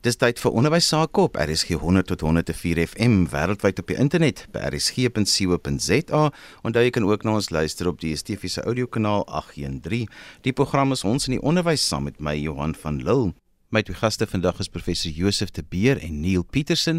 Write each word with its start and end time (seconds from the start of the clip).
Dis 0.00 0.16
tyd 0.16 0.38
vir 0.40 0.54
onderwys 0.56 0.86
sake 0.88 1.20
op 1.20 1.34
RSG 1.36 1.76
100 1.76 2.06
tot 2.08 2.22
104 2.24 2.78
FM 2.86 3.26
wêreldwyd 3.28 3.82
op 3.82 3.90
die 3.90 3.98
internet 4.00 4.46
by 4.54 4.62
rsg.co.za. 4.70 6.22
Onthou 6.64 6.84
jy 6.86 6.94
kan 6.96 7.04
ook 7.04 7.26
na 7.28 7.34
ons 7.36 7.50
luister 7.52 7.90
op 7.90 8.00
die 8.00 8.14
DSTV 8.16 8.48
se 8.48 8.64
audiokanaal 8.64 9.26
813. 9.28 10.08
Die 10.48 10.56
program 10.56 10.96
is 10.96 11.04
ons 11.04 11.28
in 11.28 11.36
die 11.36 11.42
onderwys 11.44 11.84
saam 11.84 12.08
met 12.08 12.16
my 12.16 12.32
Johan 12.38 12.72
van 12.80 13.02
Lille. 13.04 13.34
My 13.70 13.84
twee 13.86 13.94
gaste 13.94 14.26
vandag 14.26 14.56
is 14.58 14.66
professor 14.66 15.12
Josef 15.14 15.52
de 15.54 15.62
Beer 15.62 16.00
en 16.02 16.16
Neil 16.20 16.42
Petersen 16.42 16.96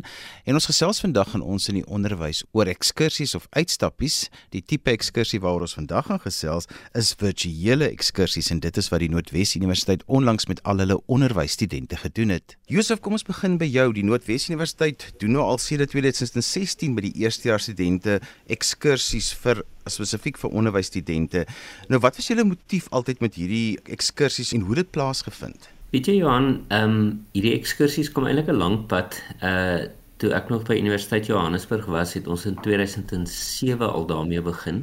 en 0.47 0.55
ons 0.55 0.67
gesels 0.69 1.01
vandag 1.03 1.33
aan 1.35 1.41
ons 1.43 1.65
in 1.67 1.81
die 1.81 1.83
onderwys 1.83 2.45
oor 2.55 2.69
ekskursies 2.71 3.33
of 3.35 3.49
uitstappies. 3.59 4.29
Die 4.55 4.61
tipe 4.63 4.93
ekskursie 4.93 5.41
waaroor 5.43 5.65
ons 5.65 5.75
vandag 5.75 6.07
gaan 6.07 6.21
gesels 6.23 6.69
is 6.95 7.09
virtuele 7.19 7.89
ekskursies 7.89 8.53
en 8.55 8.61
dit 8.63 8.79
is 8.79 8.87
wat 8.93 9.03
die 9.03 9.09
Noordwes 9.11 9.51
Universiteit 9.59 10.05
onlangs 10.07 10.47
met 10.47 10.61
al 10.63 10.79
hulle 10.79 10.97
onderwysstudente 11.11 11.99
gedoen 12.05 12.31
het. 12.37 12.55
Josef, 12.71 13.03
kom 13.03 13.19
ons 13.19 13.27
begin 13.27 13.59
by 13.59 13.67
jou. 13.67 13.89
Die 13.99 14.05
Noordwes 14.07 14.47
Universiteit 14.47 15.09
doen 15.19 15.35
nou 15.35 15.43
al 15.43 15.59
sedert 15.59 15.91
2016 15.91 16.95
by 16.95 17.03
die 17.09 17.13
eerstejaars 17.25 17.67
studente 17.67 18.21
ekskursies 18.47 19.33
vir 19.43 19.65
spesifiek 19.91 20.39
vir 20.39 20.55
onderwysstudente. 20.63 21.43
Nou 21.91 21.99
wat 21.99 22.15
was 22.15 22.31
julle 22.31 22.47
motief 22.47 22.87
altyd 22.95 23.19
met 23.27 23.35
hierdie 23.35 23.75
ekskursies 23.91 24.55
en 24.55 24.63
hoe 24.71 24.79
dit 24.79 24.95
plaasgevind? 24.95 25.67
Weet 25.91 26.07
jy 26.07 26.13
Johan, 26.21 26.45
ehm 26.71 26.91
um, 26.97 27.07
hierdie 27.35 27.57
ekskursies 27.57 28.09
kom 28.15 28.23
eintlik 28.27 28.47
'n 28.51 28.59
lang 28.59 28.75
pad. 28.91 29.17
Uh 29.43 29.89
toe 30.21 30.29
ek 30.37 30.51
nog 30.53 30.61
by 30.69 30.77
Universiteit 30.79 31.25
Johannesburg 31.27 31.89
was, 31.91 32.13
het 32.13 32.27
ons 32.31 32.45
in 32.45 32.55
2007 32.63 33.89
al 33.89 34.05
daarmee 34.07 34.41
begin. 34.45 34.79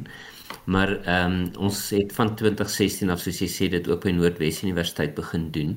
Maar 0.65 0.91
ehm 0.99 1.33
um, 1.39 1.65
ons 1.65 1.79
het 1.97 2.13
van 2.13 2.35
2016 2.35 3.09
af 3.09 3.23
soos 3.23 3.41
jy 3.41 3.49
sê 3.55 3.71
dit 3.73 3.89
ook 3.89 4.03
by 4.05 4.13
Noordwes 4.13 4.61
Universiteit 4.63 5.15
begin 5.17 5.49
doen. 5.57 5.73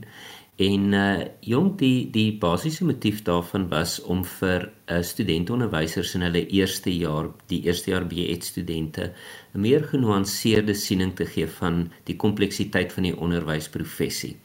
En 0.68 0.92
uh 0.92 1.24
jong 1.40 1.78
die 1.80 2.10
die 2.18 2.36
basiese 2.44 2.84
motief 2.84 3.24
daarvan 3.24 3.68
was 3.72 4.02
om 4.02 4.24
vir 4.36 4.68
uh, 4.68 5.00
studentonderwysers 5.00 6.14
in 6.14 6.28
hulle 6.28 6.44
eerste 6.60 6.92
jaar, 6.92 7.32
die 7.48 7.62
eerste 7.64 7.90
jaar 7.90 8.04
BE 8.04 8.36
studente 8.44 9.12
'n 9.54 9.60
meer 9.60 9.88
genuanceerde 9.94 10.74
siening 10.74 11.16
te 11.16 11.24
gee 11.24 11.48
van 11.48 11.88
die 12.04 12.16
kompleksiteit 12.16 12.92
van 12.92 13.08
die 13.08 13.16
onderwysprofessie. 13.16 14.36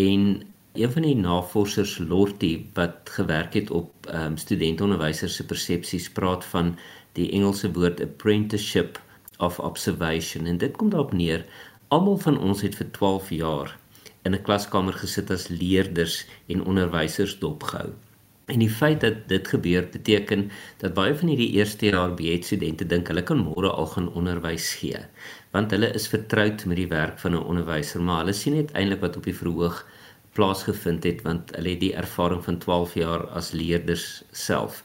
En 0.00 0.24
een 0.72 0.92
van 0.94 1.02
die 1.02 1.16
navorsers 1.16 1.98
Lortie 1.98 2.70
wat 2.78 3.10
gewerk 3.16 3.54
het 3.58 3.70
op 3.70 4.06
ehm 4.06 4.32
um, 4.32 4.36
studentonderwysers 4.36 5.34
se 5.36 5.46
persepsies 5.52 6.10
praat 6.18 6.44
van 6.52 6.76
die 7.18 7.30
Engelse 7.36 7.72
woord 7.72 8.00
apprenticeship 8.00 9.00
of 9.38 9.58
observation 9.58 10.46
en 10.46 10.58
dit 10.58 10.76
kom 10.76 10.90
daarop 10.90 11.12
neer 11.12 11.44
almal 11.88 12.18
van 12.22 12.38
ons 12.38 12.62
het 12.62 12.76
vir 12.78 12.90
12 12.98 13.30
jaar 13.30 13.78
in 14.22 14.34
'n 14.36 14.42
klaskamer 14.46 14.94
gesit 15.02 15.30
as 15.30 15.48
leerders 15.48 16.26
en 16.46 16.64
onderwysers 16.64 17.38
dopgehou. 17.38 17.90
En 18.50 18.58
die 18.58 18.70
feit 18.70 19.00
dat 19.00 19.28
dit 19.30 19.48
gebeur 19.48 19.84
beteken 19.92 20.48
dat 20.82 20.94
baie 20.94 21.14
van 21.14 21.28
hierdie 21.30 21.52
eerste 21.58 21.86
jaar 21.86 22.14
BA 22.18 22.40
studente 22.42 22.86
dink 22.86 23.08
hulle 23.12 23.22
kan 23.22 23.38
môre 23.38 23.70
al 23.70 23.86
gaan 23.92 24.08
onderwys 24.18 24.72
gee 24.80 25.04
want 25.54 25.72
hulle 25.74 25.90
is 25.98 26.06
vertroud 26.10 26.64
met 26.70 26.78
die 26.78 26.90
werk 26.90 27.18
van 27.18 27.34
'n 27.34 27.46
onderwyser, 27.52 28.02
maar 28.02 28.22
hulle 28.22 28.32
sien 28.32 28.54
eintlik 28.54 29.00
wat 29.00 29.16
op 29.16 29.24
die 29.24 29.34
verhoog 29.34 29.86
plaasgevind 30.32 31.04
het 31.04 31.22
want 31.22 31.54
hulle 31.56 31.74
het 31.74 31.80
die 31.80 31.94
ervaring 31.94 32.44
van 32.44 32.58
12 32.58 32.94
jaar 32.94 33.26
as 33.26 33.50
leerders 33.52 34.22
self. 34.30 34.82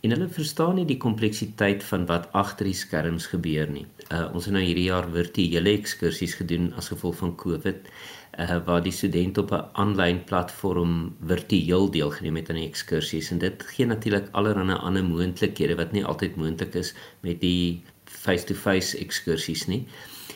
En 0.00 0.10
hulle 0.10 0.28
verstaan 0.28 0.74
nie 0.74 0.84
die 0.84 1.00
kompleksiteit 1.00 1.84
van 1.84 2.06
wat 2.06 2.28
agter 2.32 2.68
die 2.68 2.76
skerms 2.76 3.26
gebeur 3.26 3.70
nie. 3.70 3.86
Uh 4.12 4.28
ons 4.34 4.44
het 4.44 4.54
nou 4.54 4.62
hierdie 4.62 4.90
jaar 4.90 5.08
virtuele 5.10 5.72
ekskursies 5.78 6.34
gedoen 6.34 6.72
as 6.76 6.92
gevolg 6.92 7.16
van 7.16 7.34
COVID 7.36 7.88
uh 8.38 8.58
waar 8.66 8.82
die 8.82 8.92
studente 8.92 9.40
op 9.40 9.52
'n 9.52 9.68
aanlyn 9.72 10.24
platform 10.24 11.16
virtueel 11.26 11.90
deelgeneem 11.90 12.36
het 12.36 12.50
aan 12.50 12.60
die 12.60 12.68
ekskursies 12.68 13.30
en 13.30 13.38
dit 13.38 13.62
gee 13.62 13.86
natuurlik 13.86 14.28
allerlei 14.32 14.78
ander 14.78 15.04
moontlikhede 15.04 15.76
wat 15.76 15.92
nie 15.92 16.04
altyd 16.04 16.36
moontlik 16.36 16.74
is 16.74 16.94
met 17.20 17.40
die 17.40 17.82
face-to-face 18.04 18.98
ekskursies 18.98 19.66
nie. 19.66 19.86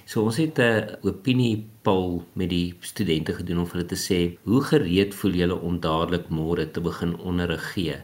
So 0.09 0.23
ons 0.25 0.39
het 0.41 0.57
'n 0.59 0.97
opinie 1.05 1.67
poll 1.85 2.23
met 2.33 2.49
die 2.49 2.75
studente 2.81 3.33
gedoen 3.35 3.59
om 3.59 3.69
hulle 3.73 3.85
te 3.85 3.99
sê, 4.09 4.39
"Hoe 4.43 4.63
gereed 4.63 5.15
voel 5.15 5.33
julle 5.33 5.61
om 5.61 5.81
dadelik 5.81 6.31
môre 6.31 6.71
te 6.71 6.81
begin 6.81 7.19
onderrig 7.19 7.73
gee?" 7.73 7.97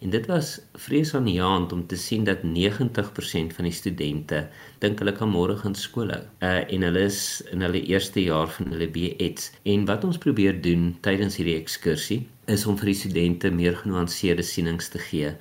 En 0.00 0.10
dit 0.10 0.26
was 0.26 0.60
vreesaanjaend 0.74 1.72
om 1.72 1.86
te 1.86 1.96
sien 1.96 2.24
dat 2.24 2.42
90% 2.42 3.52
van 3.52 3.64
die 3.64 3.72
studente 3.72 4.48
dink 4.78 4.98
hulle 4.98 5.12
kan 5.12 5.30
môre 5.30 5.56
gaan 5.56 5.74
skool 5.74 6.10
hou. 6.10 6.22
Uh 6.40 6.72
en 6.74 6.82
hulle 6.82 7.04
is 7.04 7.42
in 7.52 7.60
hulle 7.60 7.86
eerste 7.86 8.22
jaar 8.22 8.48
van 8.48 8.66
hulle 8.66 8.88
BEds. 8.88 9.52
En 9.62 9.84
wat 9.84 10.04
ons 10.04 10.18
probeer 10.18 10.62
doen 10.62 10.96
tydens 11.00 11.36
hierdie 11.36 11.60
ekskursie 11.60 12.26
is 12.46 12.66
om 12.66 12.76
vir 12.76 12.86
die 12.86 12.94
studente 12.94 13.50
meer 13.50 13.76
genuanceerde 13.76 14.42
sienings 14.42 14.88
te 14.88 14.98
gee 14.98 15.36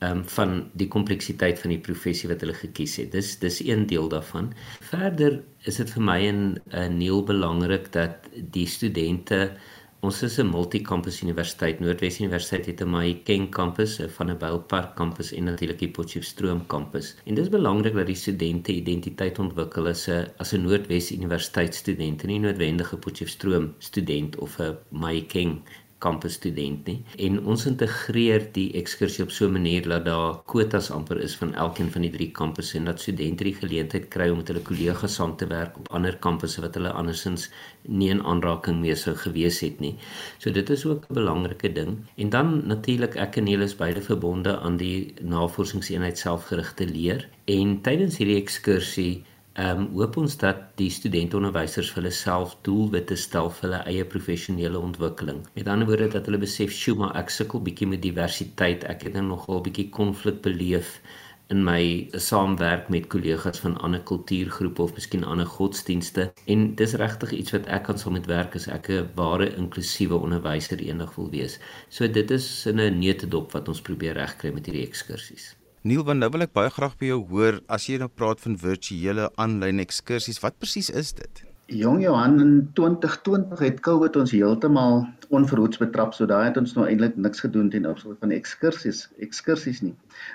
um, 0.00 0.24
van 0.28 0.70
die 0.72 0.88
kompleksiteit 0.88 1.60
van 1.60 1.70
die 1.74 1.80
professie 1.80 2.28
wat 2.28 2.40
hulle 2.44 2.56
gekies 2.56 2.96
het. 3.00 3.12
Dis 3.12 3.36
dis 3.42 3.62
een 3.64 3.86
deel 3.86 4.08
daarvan. 4.12 4.52
Verder 4.90 5.40
is 5.64 5.80
dit 5.82 5.90
vir 5.90 6.02
my 6.02 6.20
'n 6.26 6.58
'n 6.72 6.98
neel 6.98 7.24
belangrik 7.24 7.92
dat 7.92 8.28
die 8.52 8.66
studente 8.66 9.56
ons 10.00 10.22
is 10.22 10.38
'n 10.38 10.50
multi-kampus 10.50 11.22
universiteit. 11.22 11.80
Noordwes 11.80 12.20
Universiteit 12.20 12.66
het 12.66 12.80
'n 12.80 12.90
Mahikeng 12.90 13.50
kampus, 13.50 13.98
'n 14.00 14.08
Van 14.08 14.26
der 14.26 14.36
Bijl 14.36 14.58
Park 14.58 14.94
kampus 14.96 15.32
en 15.32 15.44
natuurlik 15.44 15.78
die 15.78 15.90
Potchefstroom 15.90 16.66
kampus. 16.66 17.16
En 17.24 17.34
dis 17.34 17.48
belangrik 17.48 17.94
dat 17.94 18.06
die 18.06 18.14
studente 18.14 18.72
identiteit 18.72 19.38
ontwikkel 19.38 19.86
as 19.86 20.08
'n 20.08 20.26
as 20.36 20.52
'n 20.52 20.62
Noordwes 20.62 21.12
Universiteit 21.12 21.74
student, 21.74 22.24
nie 22.24 22.38
noodwendige 22.38 22.96
Potchefstroom 22.96 23.74
student 23.78 24.36
of 24.36 24.58
'n 24.58 24.76
Mahikeng 24.90 25.62
kampus 25.98 26.36
student 26.40 26.86
nie 26.86 26.98
en 27.28 27.38
ons 27.46 27.66
integreer 27.66 28.48
die 28.52 28.68
ekskursie 28.80 29.24
op 29.24 29.30
so 29.30 29.46
'n 29.46 29.52
manier 29.52 29.88
dat 29.88 30.04
daar 30.04 30.42
kwotas 30.44 30.90
amper 30.90 31.20
is 31.20 31.36
van 31.36 31.54
elkeen 31.54 31.90
van 31.90 32.02
die 32.02 32.10
drie 32.10 32.30
kampusse 32.30 32.78
en 32.78 32.84
dat 32.84 33.00
studente 33.00 33.44
die 33.44 33.54
geleentheid 33.54 34.08
kry 34.08 34.28
om 34.30 34.36
met 34.36 34.48
hulle 34.48 34.62
kollegas 34.68 35.14
saam 35.14 35.36
te 35.36 35.46
werk 35.46 35.78
op 35.78 35.88
ander 35.98 36.16
kampusse 36.26 36.60
wat 36.60 36.74
hulle 36.74 36.92
andersins 36.92 37.50
nie 37.82 38.10
in 38.14 38.22
aanraking 38.22 38.80
mee 38.80 38.94
sou 38.94 39.14
gewees 39.14 39.60
het 39.64 39.80
nie. 39.80 39.94
So 40.38 40.50
dit 40.50 40.70
is 40.70 40.84
ook 40.86 41.06
'n 41.10 41.14
belangrike 41.14 41.72
ding. 41.72 41.96
En 42.16 42.30
dan 42.30 42.66
natuurlik 42.66 43.16
ek 43.16 43.36
en 43.36 43.44
Nelis 43.44 43.76
beide 43.76 44.02
verbonde 44.02 44.58
aan 44.58 44.76
die 44.76 45.14
navorsingseenheid 45.22 46.18
selfgerigte 46.18 46.86
leer 46.86 47.28
en 47.44 47.80
tydens 47.82 48.18
hierdie 48.18 48.42
ekskursie 48.42 49.24
Ehm 49.56 49.78
um, 49.80 49.84
hoop 49.96 50.16
ons 50.20 50.34
dat 50.36 50.58
die 50.76 50.90
studentonderwysers 50.92 51.88
vir 51.92 52.02
hulle 52.02 52.10
self 52.16 52.50
doelwitte 52.66 53.16
stel 53.16 53.46
vir 53.54 53.64
hulle 53.64 53.78
eie 53.92 54.04
professionele 54.14 54.82
ontwikkeling. 54.88 55.38
Met 55.54 55.70
ander 55.72 55.88
woorde 55.88 56.08
dat 56.12 56.28
hulle 56.28 56.40
besef, 56.42 56.74
"Sjoe, 56.76 56.96
maar 56.98 57.16
ek 57.16 57.32
sukkel 57.32 57.62
bietjie 57.68 57.88
met 57.88 58.02
diversiteit. 58.02 58.84
Ek 58.84 59.06
het 59.08 59.16
nou 59.16 59.24
nogal 59.30 59.64
bietjie 59.64 59.88
konflik 59.88 60.42
beleef 60.42 61.00
in 61.48 61.64
my 61.64 62.08
saamwerk 62.12 62.88
met 62.92 63.08
kollegas 63.08 63.64
van 63.64 63.80
ander 63.80 64.00
kultuurgroepe 64.00 64.82
of 64.82 64.94
miskien 64.94 65.24
ander 65.24 65.46
godsdienste." 65.56 66.32
En 66.44 66.74
dis 66.74 66.92
regtig 66.94 67.30
iets 67.32 67.50
wat 67.56 67.66
ek 67.66 67.84
kan 67.84 67.98
saam 67.98 68.12
met 68.12 68.26
werk 68.26 68.54
as 68.54 68.68
ek 68.68 68.90
'n 68.90 69.08
ware 69.14 69.56
inklusiewe 69.56 70.20
onderwyser 70.20 70.78
eendag 70.78 71.14
wil 71.14 71.30
wees. 71.30 71.58
So 71.88 72.06
dit 72.08 72.30
is 72.30 72.66
in 72.66 72.80
'n 72.80 72.98
neutedop 72.98 73.52
wat 73.52 73.68
ons 73.68 73.80
probeer 73.80 74.12
regkry 74.12 74.52
met 74.52 74.66
hierdie 74.66 74.86
ekskursies. 74.86 75.56
Neil, 75.86 76.02
want 76.02 76.18
nou 76.18 76.26
wil 76.34 76.42
ek 76.42 76.54
baie 76.56 76.70
graag 76.74 76.94
by 76.98 77.08
jou 77.12 77.18
hoor 77.28 77.56
as 77.74 77.84
jy 77.86 77.96
nou 78.02 78.08
praat 78.10 78.40
van 78.42 78.56
virtuele 78.58 79.26
aanlyn 79.42 79.78
ekskursies, 79.84 80.40
wat 80.42 80.56
presies 80.58 80.88
is 81.00 81.12
dit? 81.14 81.42
Jong 81.70 82.00
Johan 82.02 82.40
in 82.42 82.54
2020 82.78 83.62
het 83.62 83.78
COVID 83.86 84.18
ons 84.18 84.32
heeltemal 84.34 85.04
onverhoeds 85.38 85.78
betrap, 85.78 86.16
so 86.16 86.26
daai 86.26 86.48
het 86.48 86.58
ons 86.58 86.74
nou 86.74 86.88
eintlik 86.88 87.14
niks 87.26 87.44
gedoen 87.44 87.68
ten 87.70 87.86
opsigte 87.86 88.16
van 88.24 88.34
ekskursies, 88.34 89.04
ekskursies 89.28 89.78
nie. 89.84 89.92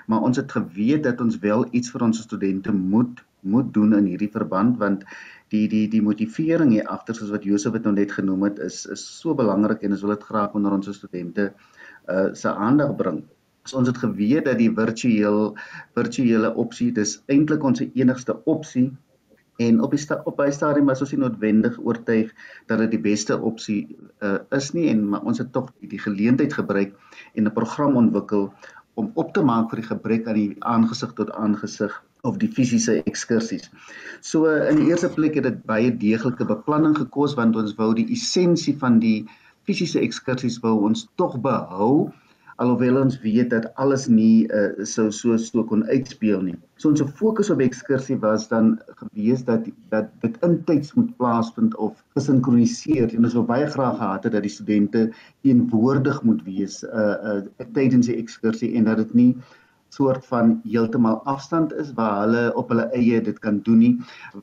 Maar 0.08 0.24
ons 0.30 0.40
het 0.40 0.56
geweet 0.56 1.04
dat 1.04 1.20
ons 1.20 1.36
wel 1.44 1.66
iets 1.76 1.92
vir 1.92 2.06
ons 2.08 2.24
studente 2.24 2.72
moet 2.78 3.20
moet 3.42 3.68
doen 3.74 3.92
in 3.98 4.06
hierdie 4.06 4.30
verband 4.30 4.76
want 4.80 5.04
die 5.52 5.66
die 5.68 5.84
die 5.90 6.00
motivering 6.06 6.72
hier 6.72 6.88
agter 6.96 7.18
soos 7.18 7.34
wat 7.34 7.44
Josef 7.44 7.76
dit 7.76 7.90
nou 7.90 7.96
net 7.98 8.16
genoem 8.16 8.48
het 8.48 8.64
is 8.70 8.84
is 8.96 9.04
so 9.20 9.36
belangrik 9.36 9.82
en 9.84 9.98
ons 9.98 10.06
wil 10.06 10.14
dit 10.14 10.28
graag 10.32 10.56
onder 10.56 10.80
ons 10.80 10.92
studente 10.96 11.50
uh 12.08 12.28
se 12.32 12.56
aandag 12.70 12.96
bring. 13.04 13.24
So 13.64 13.78
ons 13.78 13.88
het 13.88 13.98
geweet 14.02 14.44
dat 14.48 14.58
die 14.58 14.70
virtueel 14.74 15.54
virtuele 15.94 16.50
opsie 16.58 16.90
dis 16.92 17.20
eintlik 17.30 17.64
ons 17.64 17.82
enigste 17.84 18.34
opsie 18.50 18.90
en 19.62 19.80
op 19.86 19.92
die 19.94 20.02
op 20.24 20.36
by 20.40 20.48
stadium 20.50 20.88
was 20.90 21.02
ons 21.04 21.12
nie 21.14 21.20
noodwendig 21.22 21.78
oortuig 21.78 22.32
dat 22.70 22.82
dit 22.82 22.94
die 22.96 23.02
beste 23.04 23.36
opsie 23.38 23.80
uh, 24.24 24.38
is 24.58 24.72
nie 24.74 24.88
en 24.90 25.04
maar 25.14 25.26
ons 25.28 25.38
het 25.38 25.52
tog 25.52 25.68
die, 25.78 25.92
die 25.92 26.00
geleentheid 26.02 26.54
gebruik 26.58 26.96
en 27.34 27.44
'n 27.46 27.54
program 27.58 27.96
ontwikkel 27.96 28.48
om 28.94 29.12
op 29.14 29.32
te 29.34 29.42
maak 29.42 29.70
vir 29.70 29.80
die 29.80 29.90
gebrek 29.90 30.26
aan 30.26 30.40
die 30.40 30.56
aangesig 30.60 31.12
tot 31.20 31.30
aangesig 31.30 31.94
of 32.22 32.36
die 32.38 32.48
fisiese 32.48 32.98
ekskursies. 33.02 33.70
So 34.20 34.46
in 34.46 34.76
die 34.82 34.90
eerste 34.90 35.08
plek 35.08 35.34
het 35.34 35.46
dit 35.48 35.62
baie 35.66 35.90
deeglike 35.90 36.44
beplanning 36.46 36.96
gekos 36.98 37.34
want 37.38 37.56
ons 37.56 37.74
wou 37.78 37.92
die 37.94 38.08
essensie 38.14 38.76
van 38.78 38.98
die 39.02 39.26
fisiese 39.66 40.02
ekskursies 40.02 40.58
wou 40.62 40.74
ons 40.88 41.08
tog 41.16 41.38
behou 41.40 42.12
alhoewel 42.62 43.00
ons 43.00 43.18
weet 43.22 43.50
dat 43.50 43.68
alles 43.82 44.06
nie 44.10 44.46
uh, 44.54 44.70
sou 44.86 45.08
so 45.14 45.36
so 45.40 45.64
kon 45.66 45.82
uitspeel 45.90 46.42
nie. 46.46 46.56
So 46.78 46.90
ons 46.92 47.02
fokus 47.18 47.50
op 47.50 47.62
ekskursie 47.64 48.18
was 48.22 48.48
dan 48.50 48.76
gewees 49.00 49.42
dat 49.48 49.66
dat 49.94 50.12
dit 50.24 50.36
intyds 50.46 50.94
moet 50.98 51.10
plaasvind 51.18 51.74
of 51.76 51.96
gesinkroniseer 52.16 53.10
en 53.10 53.26
ons 53.28 53.38
wou 53.38 53.44
baie 53.48 53.66
graag 53.74 53.98
gehad 53.98 54.28
het 54.28 54.36
dat 54.36 54.46
die 54.46 54.54
studente 54.54 55.08
teenwoordig 55.46 56.22
moet 56.28 56.44
wees 56.46 56.82
uh, 56.86 57.16
uh 57.32 57.66
tydens 57.74 58.10
die 58.10 58.20
ekskursie 58.20 58.72
en 58.78 58.86
dat 58.90 59.02
dit 59.02 59.14
nie 59.18 59.32
soort 59.92 60.24
van 60.26 60.54
heeltemal 60.64 61.18
afstand 61.28 61.72
is 61.76 61.90
waar 61.98 62.22
hulle 62.22 62.44
op 62.56 62.70
hulle 62.72 62.86
eie 62.96 63.20
dit 63.20 63.38
kan 63.44 63.58
doen 63.66 63.82
nie 63.84 63.94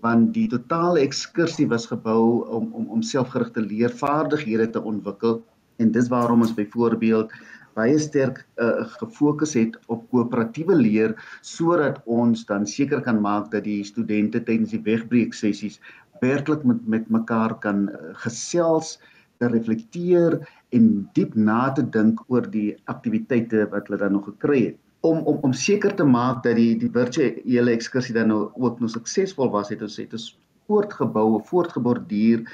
want 0.03 0.33
die 0.35 0.47
totale 0.51 1.01
ekskursie 1.01 1.67
was 1.71 1.87
gebou 1.89 2.45
om 2.57 2.67
om 2.73 2.91
om 2.97 3.05
selfgerigte 3.13 3.63
leervaardighede 3.65 4.69
te 4.75 4.83
ontwikkel 4.91 5.39
en 5.79 5.91
dis 5.95 6.11
waarom 6.11 6.45
ons 6.45 6.53
byvoorbeeld 6.53 7.33
baie 7.79 7.99
sterk 8.01 8.43
uh, 8.61 8.85
gefokus 8.99 9.55
het 9.57 9.77
op 9.87 10.03
koöperatiewe 10.13 10.75
leer 10.75 11.15
sodat 11.41 12.01
ons 12.19 12.45
dan 12.49 12.67
seker 12.67 13.03
kan 13.05 13.21
maak 13.23 13.51
dat 13.55 13.65
die 13.67 13.81
studente 13.87 14.43
tydens 14.43 14.75
die 14.75 14.83
wegbreek 14.85 15.37
sessies 15.37 15.79
werklik 16.23 16.65
met 16.67 16.83
met 16.95 17.07
mekaar 17.09 17.55
kan 17.63 17.87
uh, 17.87 18.11
gesels 18.25 18.97
te 19.39 19.47
reflekteer 19.47 20.37
en 20.75 20.89
diep 21.15 21.35
na 21.35 21.69
te 21.75 21.85
dink 21.95 22.21
oor 22.27 22.47
die 22.51 22.73
aktiwiteite 22.91 23.65
wat 23.73 23.87
hulle 23.87 24.01
dan 24.03 24.15
nog 24.17 24.27
gekry 24.33 24.61
het. 24.65 24.77
Om 25.07 25.23
om 25.31 25.39
om 25.47 25.53
seker 25.55 25.95
te 25.95 26.03
maak 26.03 26.43
dat 26.43 26.59
die 26.59 26.73
die 26.81 26.91
virtuele 26.91 27.71
ekskursie 27.71 28.15
dan 28.17 28.33
nou 28.33 28.41
ook 28.59 28.83
nou 28.83 28.91
suksesvol 28.91 29.51
was 29.55 29.71
het 29.71 29.85
ons 29.85 29.95
het 30.01 30.15
ons 30.17 30.27
voortgebou 30.69 31.41
voortgeborduur 31.49 32.45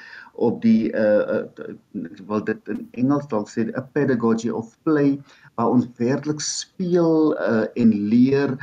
op 0.47 0.61
die 0.63 0.89
uh, 0.91 1.43
uh 1.43 2.15
wel 2.27 2.43
dit 2.47 2.71
in 2.73 2.87
Engels 3.03 3.27
dalk 3.31 3.51
sê 3.51 3.67
'n 3.67 3.85
pedagogy 3.97 4.49
of 4.49 4.73
play 4.87 5.19
waar 5.55 5.75
ons 5.75 5.87
werklik 5.99 6.39
speel 6.39 7.35
uh 7.35 7.67
en 7.75 7.93
leer 8.13 8.57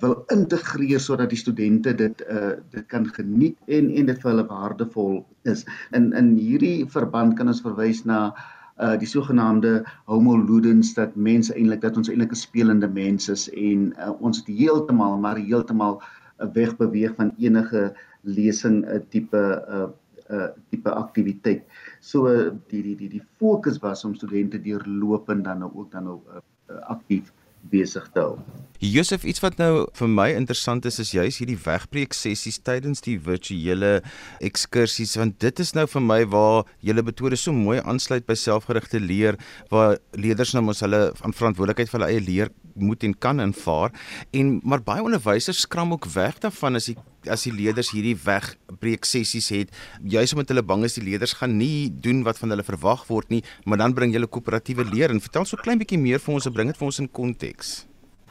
wil 0.00 0.16
integreer 0.34 1.00
sodat 1.00 1.30
die 1.30 1.38
studente 1.38 1.94
dit 1.94 2.24
uh 2.28 2.56
dit 2.70 2.86
kan 2.86 3.06
geniet 3.06 3.56
en 3.66 3.90
en 3.90 4.10
dit 4.12 4.20
vir 4.20 4.30
hulle 4.30 4.48
waardevol 4.48 5.24
is. 5.42 5.64
In 5.92 6.12
in 6.12 6.36
hierdie 6.36 6.84
verband 6.88 7.36
kan 7.38 7.48
ons 7.48 7.64
verwys 7.64 8.04
na 8.04 8.26
uh 8.26 8.52
uh 8.76 8.96
die 8.98 9.06
sogenaamde 9.06 9.84
homo 10.10 10.34
ludens 10.36 10.94
dat 10.94 11.14
mense 11.14 11.54
eintlik 11.54 11.80
dat 11.80 11.96
ons 11.96 12.08
eintlik 12.08 12.32
'n 12.32 12.42
spelende 12.42 12.88
mens 12.88 13.28
is 13.28 13.46
en 13.50 13.94
uh, 13.98 14.10
ons 14.20 14.38
het 14.38 14.46
heeltemal 14.46 15.18
maar 15.18 15.38
heeltemal 15.38 16.02
uh, 16.02 16.48
wegbeweeg 16.52 17.14
van 17.14 17.30
enige 17.38 17.94
lesing 18.24 18.84
'n 18.84 18.96
uh, 18.96 19.00
tipe 19.08 19.36
'n 19.36 19.76
uh, 19.76 19.88
'n 20.28 20.40
uh, 20.40 20.48
tipe 20.70 20.90
aktiwiteit. 20.90 21.62
So 22.00 22.26
die 22.68 22.82
die 22.82 22.96
die 22.96 23.08
die 23.08 23.24
fokus 23.38 23.78
was 23.78 24.04
om 24.04 24.14
studente 24.14 24.60
deurlopend 24.60 25.44
dan 25.44 25.58
nou 25.58 25.70
ook 25.74 25.90
dan 25.92 26.04
nou 26.04 26.20
uh, 26.32 26.40
aktief 26.88 27.32
besig 27.70 28.08
te 28.12 28.20
hou. 28.20 28.38
Josef, 28.84 29.24
iets 29.24 29.40
wat 29.40 29.56
nou 29.56 29.86
vir 29.96 30.10
my 30.12 30.26
interessant 30.36 30.84
is 30.88 30.98
is 31.00 31.14
juis 31.14 31.38
hierdie 31.40 31.58
wegbreek 31.60 32.12
sessies 32.16 32.58
tydens 32.60 33.00
die 33.04 33.16
virtuele 33.22 34.02
ekskursies 34.44 35.14
want 35.16 35.38
dit 35.40 35.62
is 35.62 35.72
nou 35.76 35.86
vir 35.88 36.04
my 36.04 36.20
waar 36.28 36.68
julle 36.84 37.04
metode 37.06 37.38
so 37.40 37.54
mooi 37.56 37.78
aansluit 37.80 38.26
by 38.28 38.36
selfgerigte 38.36 39.00
leer 39.00 39.38
waar 39.72 39.96
leerders 40.12 40.52
nou 40.54 40.66
mos 40.66 40.84
hulle 40.84 41.06
aan 41.22 41.36
verantwoordelikheid 41.36 41.92
vir 41.92 42.00
hulle 42.00 42.12
eie 42.12 42.26
leer 42.26 42.52
moet 42.74 43.02
en 43.02 43.18
kan 43.18 43.40
invaar. 43.40 43.92
En 44.30 44.60
maar 44.62 44.82
baie 44.82 45.02
onderwysers 45.02 45.64
skram 45.66 45.92
ook 45.92 46.08
weg 46.14 46.38
daarvan 46.38 46.74
as 46.80 46.90
die 46.92 46.96
as 47.30 47.46
die 47.46 47.54
leerders 47.56 47.90
hierdie 47.94 48.16
wegbreek 48.20 49.06
sessies 49.08 49.48
het. 49.48 49.72
Juis 50.02 50.32
omdat 50.32 50.52
hulle 50.52 50.66
bang 50.66 50.84
is 50.84 50.98
die 50.98 51.06
leerders 51.06 51.32
gaan 51.38 51.56
nie 51.56 51.88
doen 51.88 52.22
wat 52.26 52.38
van 52.38 52.52
hulle 52.52 52.66
verwag 52.66 53.06
word 53.08 53.32
nie 53.32 53.42
maar 53.64 53.80
dan 53.80 53.94
bring 53.94 54.12
julle 54.12 54.28
koöperatiewe 54.28 54.84
leer. 54.92 55.10
En 55.10 55.20
vertel 55.24 55.48
so 55.48 55.56
klein 55.56 55.80
bietjie 55.80 55.98
meer 55.98 56.20
vir 56.20 56.34
ons 56.34 56.46
en 56.46 56.52
bring 56.52 56.72
dit 56.72 56.78
vir 56.78 56.90
ons 56.90 57.02
in 57.02 57.10
konteks. 57.10 57.74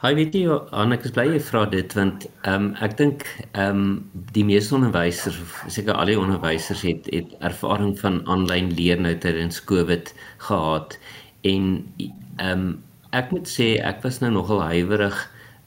Hy 0.04 0.10
weet 0.18 0.34
jy 0.36 0.52
Annelie, 0.76 0.98
ek 1.00 1.14
bly 1.16 1.22
jy 1.30 1.38
vra 1.46 1.62
dit 1.72 1.94
want 1.96 2.26
ehm 2.28 2.54
um, 2.54 2.64
ek 2.84 2.96
dink 2.98 3.22
ehm 3.54 3.78
um, 3.78 4.24
die 4.36 4.42
meeste 4.44 4.74
onderwysers 4.76 5.38
seker 5.72 5.96
al 5.96 6.10
die 6.10 6.18
onderwysers 6.20 6.82
het 6.84 7.08
het 7.08 7.30
ervaring 7.48 7.94
van 8.02 8.18
aanlyn 8.28 8.68
leer 8.76 9.00
nou 9.00 9.14
tydens 9.22 9.62
Covid 9.70 10.12
gehad. 10.48 10.98
En 11.54 11.70
ehm 12.02 12.50
um, 12.50 12.66
ek 13.14 13.30
moet 13.34 13.48
sê 13.50 13.74
ek 13.78 14.02
was 14.04 14.20
nou 14.22 14.32
nogal 14.34 14.62
huiwerig 14.70 15.16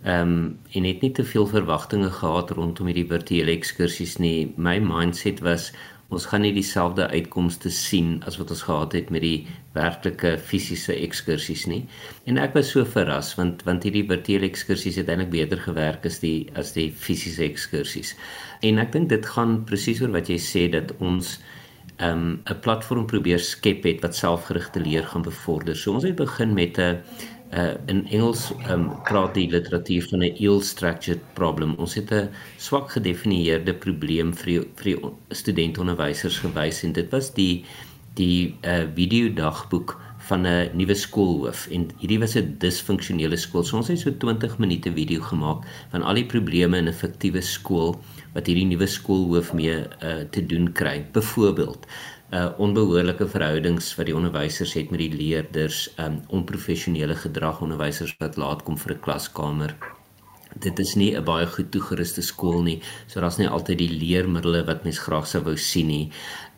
ehm 0.05 0.31
um, 0.31 0.57
en 0.77 0.85
het 0.85 1.01
nie 1.01 1.11
te 1.11 1.23
veel 1.25 1.47
verwagtinge 1.49 2.09
gehad 2.19 2.51
rondom 2.53 2.87
hierdie 2.89 3.07
virtuele 3.09 3.55
ekskursies 3.57 4.17
nie. 4.21 4.53
My 4.55 4.77
mindset 4.83 5.41
was 5.45 5.71
ons 6.13 6.27
gaan 6.31 6.45
nie 6.45 6.53
dieselfde 6.55 7.07
uitkomste 7.11 7.71
sien 7.73 8.21
as 8.29 8.37
wat 8.39 8.51
ons 8.53 8.61
gehad 8.67 8.93
het 8.95 9.09
met 9.11 9.25
die 9.25 9.47
werklike 9.75 10.35
fisiese 10.37 10.95
ekskursies 10.95 11.65
nie. 11.67 11.81
En 12.29 12.39
ek 12.39 12.55
was 12.55 12.71
so 12.71 12.85
verras 12.87 13.33
want 13.39 13.65
want 13.67 13.87
hierdie 13.87 14.05
virtuele 14.07 14.47
ekskursies 14.47 15.01
het 15.01 15.09
eintlik 15.11 15.33
beter 15.33 15.63
gewerk 15.65 16.05
as 16.07 16.21
die 16.23 16.47
as 16.55 16.75
die 16.77 16.89
fisiese 16.91 17.43
ekskursies. 17.49 18.13
En 18.61 18.79
ek 18.83 18.93
dink 18.95 19.09
dit 19.11 19.31
gaan 19.35 19.63
presies 19.67 20.03
oor 20.03 20.13
wat 20.15 20.29
jy 20.31 20.39
sê 20.39 20.67
dat 20.77 20.93
ons 20.99 21.39
um, 21.99 22.39
'n 22.45 22.59
platform 22.61 23.05
probeer 23.05 23.39
skep 23.39 23.83
het 23.83 24.01
wat 24.01 24.15
selfgerigte 24.15 24.79
leer 24.79 25.03
gaan 25.03 25.25
bevorder. 25.25 25.75
So 25.75 25.93
ons 25.93 26.03
het 26.03 26.15
begin 26.15 26.53
met 26.53 26.77
'n 26.77 27.01
uh 27.53 27.75
in 27.87 28.05
Engels 28.11 28.51
um 28.69 28.89
praat 29.07 29.33
die 29.33 29.47
literatuur 29.49 30.07
van 30.09 30.23
'n 30.23 30.35
ill 30.35 30.61
structured 30.61 31.21
problem. 31.33 31.75
Ons 31.77 31.95
het 31.95 32.11
'n 32.11 32.29
swak 32.57 32.91
gedefinieerde 32.91 33.73
probleem 33.73 34.33
vir 34.33 34.45
die, 34.45 34.59
vir 34.75 34.83
die 34.83 34.99
studentonderwysers 35.31 36.39
gewys 36.39 36.83
en 36.83 36.93
dit 36.93 37.11
was 37.11 37.33
die 37.33 37.65
die 38.15 38.55
uh 38.63 38.85
video 38.95 39.33
dagboek 39.33 39.97
van 40.27 40.45
'n 40.45 40.69
nuwe 40.73 40.93
skoolhoof 40.93 41.67
en 41.71 41.87
hierdie 41.99 42.19
was 42.19 42.35
'n 42.35 42.55
disfunksionele 42.59 43.37
skool. 43.37 43.63
So 43.63 43.77
ons 43.77 43.87
het 43.87 43.99
so 43.99 44.11
20 44.11 44.57
minute 44.57 44.91
video 44.91 45.21
gemaak 45.21 45.63
van 45.91 46.03
al 46.03 46.13
die 46.13 46.25
probleme 46.25 46.77
in 46.77 46.87
'n 46.87 46.93
fiktiewe 46.93 47.41
skool 47.41 47.99
wat 48.33 48.47
hierdie 48.47 48.65
nuwe 48.65 48.87
skoolhoof 48.87 49.53
mee 49.53 49.77
uh 50.03 50.23
te 50.31 50.45
doen 50.45 50.71
kry. 50.71 51.05
Byvoorbeeld 51.11 51.87
uh 52.31 52.49
onbehoorlike 52.59 53.27
verhoudings 53.31 53.93
wat 53.95 54.09
die 54.09 54.15
onderwysers 54.15 54.73
het 54.75 54.89
met 54.91 54.99
die 54.99 55.13
leerders, 55.15 55.85
um 56.03 56.19
onprofessionele 56.27 57.15
gedrag 57.15 57.61
onderwysers 57.63 58.15
wat 58.19 58.35
laat 58.35 58.63
kom 58.67 58.77
vir 58.77 58.93
'n 58.95 58.99
klaskamer. 58.99 59.75
Dit 60.59 60.79
is 60.79 60.95
nie 60.95 61.15
'n 61.15 61.23
baie 61.23 61.47
goed 61.47 61.71
toegeruste 61.71 62.21
skool 62.21 62.61
nie, 62.61 62.81
so 63.07 63.21
daar's 63.21 63.37
nie 63.37 63.47
altyd 63.47 63.77
die 63.77 63.89
leermiddels 63.89 64.65
wat 64.65 64.83
mens 64.83 64.99
graag 64.99 65.27
sou 65.27 65.43
wou 65.43 65.55
sien 65.55 65.87
nie. 65.87 66.11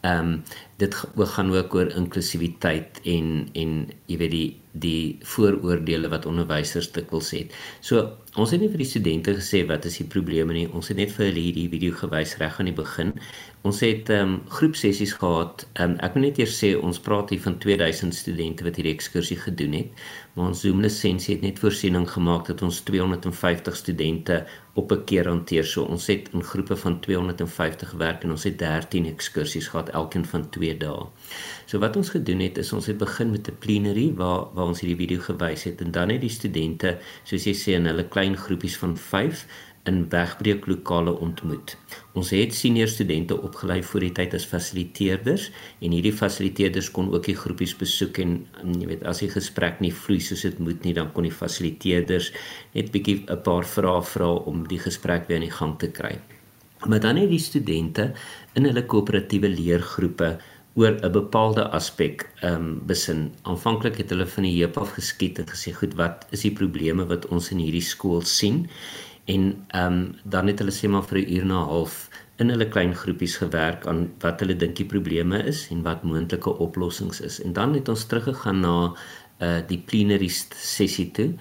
Um 0.08 0.44
dit 0.80 0.96
gaan 1.36 1.52
ook 1.52 1.74
oor 1.76 1.90
inklusiwiteit 1.92 3.02
en 3.04 3.50
en 3.54 3.72
jy 4.08 4.18
weet 4.22 4.32
die 4.32 4.50
die 4.80 5.18
vooroordeele 5.28 6.08
wat 6.08 6.28
onderwysers 6.30 6.92
dikwels 6.96 7.34
het. 7.36 7.52
So 7.84 8.06
ons 8.40 8.54
het 8.54 8.62
nie 8.62 8.70
vir 8.72 8.80
die 8.80 8.88
studente 8.88 9.34
gesê 9.36 9.66
wat 9.68 9.84
is 9.90 9.98
die 10.00 10.08
probleme 10.08 10.56
nie. 10.56 10.70
Ons 10.72 10.94
het 10.94 11.02
net 11.02 11.12
vir 11.12 11.26
hulle 11.26 11.44
hierdie 11.44 11.68
video 11.74 11.98
gewys 12.00 12.38
reg 12.40 12.62
aan 12.62 12.70
die 12.72 12.78
begin 12.78 13.12
Ons 13.68 13.82
het 13.84 14.08
ehm 14.08 14.30
um, 14.34 14.36
groepsessies 14.48 15.14
gehad. 15.20 15.66
Ehm 15.74 15.92
um, 15.92 15.96
ek 16.06 16.14
moet 16.16 16.24
net 16.30 16.38
eers 16.40 16.54
sê 16.62 16.70
ons 16.80 17.00
praat 17.04 17.34
hier 17.34 17.42
van 17.44 17.58
2000 17.60 18.16
studente 18.16 18.64
wat 18.64 18.78
hierdie 18.80 18.94
ekskursie 18.96 19.36
gedoen 19.42 19.76
het. 19.76 20.04
Maar 20.34 20.54
ons 20.54 20.62
Zoom 20.64 20.80
lisensie 20.86 21.36
het 21.36 21.44
net 21.44 21.60
voorsiening 21.60 22.08
gemaak 22.08 22.48
dat 22.48 22.64
ons 22.64 22.80
250 22.88 23.76
studente 23.76 24.38
op 24.80 24.92
'n 24.92 25.04
keer 25.10 25.28
hanteer. 25.28 25.66
So 25.66 25.84
ons 25.84 26.08
het 26.08 26.30
in 26.34 26.44
groepe 26.44 26.76
van 26.76 27.00
250 27.00 27.90
gewerk 27.90 28.24
en 28.24 28.32
ons 28.32 28.44
het 28.44 28.58
13 28.58 29.06
ekskursies 29.06 29.68
gehad, 29.68 29.90
elkeen 29.90 30.26
van 30.26 30.50
2 30.50 30.78
dae. 30.78 31.06
So 31.66 31.80
wat 31.80 31.96
ons 31.96 32.10
gedoen 32.10 32.40
het 32.40 32.58
is 32.58 32.74
ons 32.74 32.86
het 32.86 32.98
begin 32.98 33.32
met 33.32 33.48
'n 33.48 33.58
plenary 33.60 34.14
waar 34.16 34.48
waar 34.54 34.66
ons 34.66 34.80
hierdie 34.80 35.02
video 35.06 35.20
gewys 35.20 35.64
het 35.64 35.82
en 35.82 35.92
dan 35.92 36.10
het 36.10 36.22
die 36.22 36.30
studente, 36.40 36.98
soos 37.24 37.44
jy 37.44 37.54
sê 37.54 37.72
in 37.76 37.86
hulle 37.86 38.08
klein 38.08 38.38
groepies 38.38 38.78
van 38.78 38.98
5 38.98 39.46
in 39.90 40.04
wegbreeklokale 40.12 41.14
ontmoet. 41.26 41.76
Ons 42.18 42.32
het 42.36 42.54
senior 42.56 42.90
studente 42.92 43.38
opgelei 43.38 43.80
vir 43.92 44.06
die 44.06 44.12
tyd 44.22 44.36
as 44.38 44.48
fasiliteerders 44.50 45.50
en 45.82 45.96
hierdie 45.96 46.16
fasiliteerders 46.16 46.92
kon 46.96 47.12
ook 47.14 47.30
die 47.30 47.38
groepies 47.38 47.76
besoek 47.80 48.22
en 48.24 48.36
jy 48.64 48.90
weet 48.94 49.06
as 49.10 49.24
die 49.24 49.32
gesprek 49.34 49.82
nie 49.84 49.94
vloei 49.94 50.20
soos 50.24 50.46
dit 50.48 50.60
moet 50.64 50.86
nie 50.88 50.96
dan 50.98 51.14
kon 51.16 51.28
die 51.28 51.34
fasiliteerders 51.34 52.32
net 52.76 52.92
bietjie 52.94 53.24
'n 53.26 53.42
paar 53.46 53.66
vrae 53.66 54.02
vra 54.14 54.32
om 54.52 54.68
die 54.68 54.82
gesprek 54.88 55.28
weer 55.28 55.42
aan 55.42 55.50
die 55.50 55.58
gang 55.62 55.80
te 55.80 55.90
kry. 55.90 56.20
Maar 56.88 57.00
dan 57.00 57.18
het 57.18 57.30
die 57.30 57.44
studente 57.44 58.14
in 58.56 58.66
hulle 58.66 58.86
koöperatiewe 58.86 59.50
leergroepe 59.50 60.38
oor 60.80 60.96
'n 61.02 61.12
bepaalde 61.12 61.64
aspek 61.70 62.30
ehm 62.42 62.56
um, 62.56 62.82
besin. 62.86 63.32
Aanvanklik 63.44 63.98
het 63.98 64.10
hulle 64.10 64.28
van 64.28 64.44
die 64.44 64.58
heup 64.62 64.78
af 64.78 64.94
geskiet 64.96 65.40
en 65.40 65.48
gesê, 65.50 65.74
"Goed, 65.74 65.94
wat 65.94 66.26
is 66.32 66.42
die 66.42 66.52
probleme 66.52 67.06
wat 67.06 67.28
ons 67.28 67.52
in 67.52 67.58
hierdie 67.58 67.90
skool 67.94 68.22
sien?" 68.22 68.70
En 69.36 69.46
ehm 69.68 69.94
um, 69.94 70.16
dan 70.24 70.48
het 70.50 70.60
hulle 70.62 70.74
sê 70.74 70.90
maar 70.90 71.06
vir 71.10 71.20
'n 71.20 71.32
uur 71.36 71.46
en 71.48 71.54
'n 71.54 71.70
half 71.72 71.96
in 72.42 72.50
hulle 72.50 72.68
klein 72.74 72.94
groepies 72.96 73.36
gewerk 73.38 73.88
aan 73.88 74.04
wat 74.24 74.40
hulle 74.40 74.56
dink 74.56 74.76
die 74.80 74.88
probleme 74.94 75.42
is 75.52 75.68
en 75.74 75.82
wat 75.88 76.04
moontlike 76.04 76.54
oplossings 76.66 77.22
is. 77.22 77.42
En 77.44 77.54
dan 77.54 77.74
het 77.74 77.90
ons 77.90 78.06
teruggegaan 78.06 78.60
na 78.60 78.76
uh 79.48 79.60
die 79.68 79.82
plenary 79.90 80.30
sessie 80.30 81.12
toe 81.12 81.34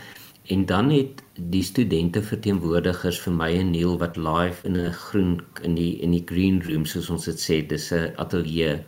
en 0.55 0.67
dan 0.67 0.91
het 0.91 1.23
die 1.35 1.63
studente 1.63 2.23
verteenwoordigers 2.23 3.19
vir 3.25 3.33
my 3.33 3.51
en 3.61 3.71
Neil 3.71 3.99
wat 3.99 4.17
live 4.17 4.67
in 4.67 4.77
'n 4.77 4.93
groen 4.93 5.41
in 5.63 5.75
die 5.75 6.01
in 6.01 6.11
die 6.11 6.25
green 6.27 6.63
room 6.69 6.85
soos 6.85 7.11
ons 7.11 7.25
dit 7.25 7.41
sê, 7.47 7.67
dis 7.67 7.93
'n 7.93 8.13
ateljee 8.17 8.85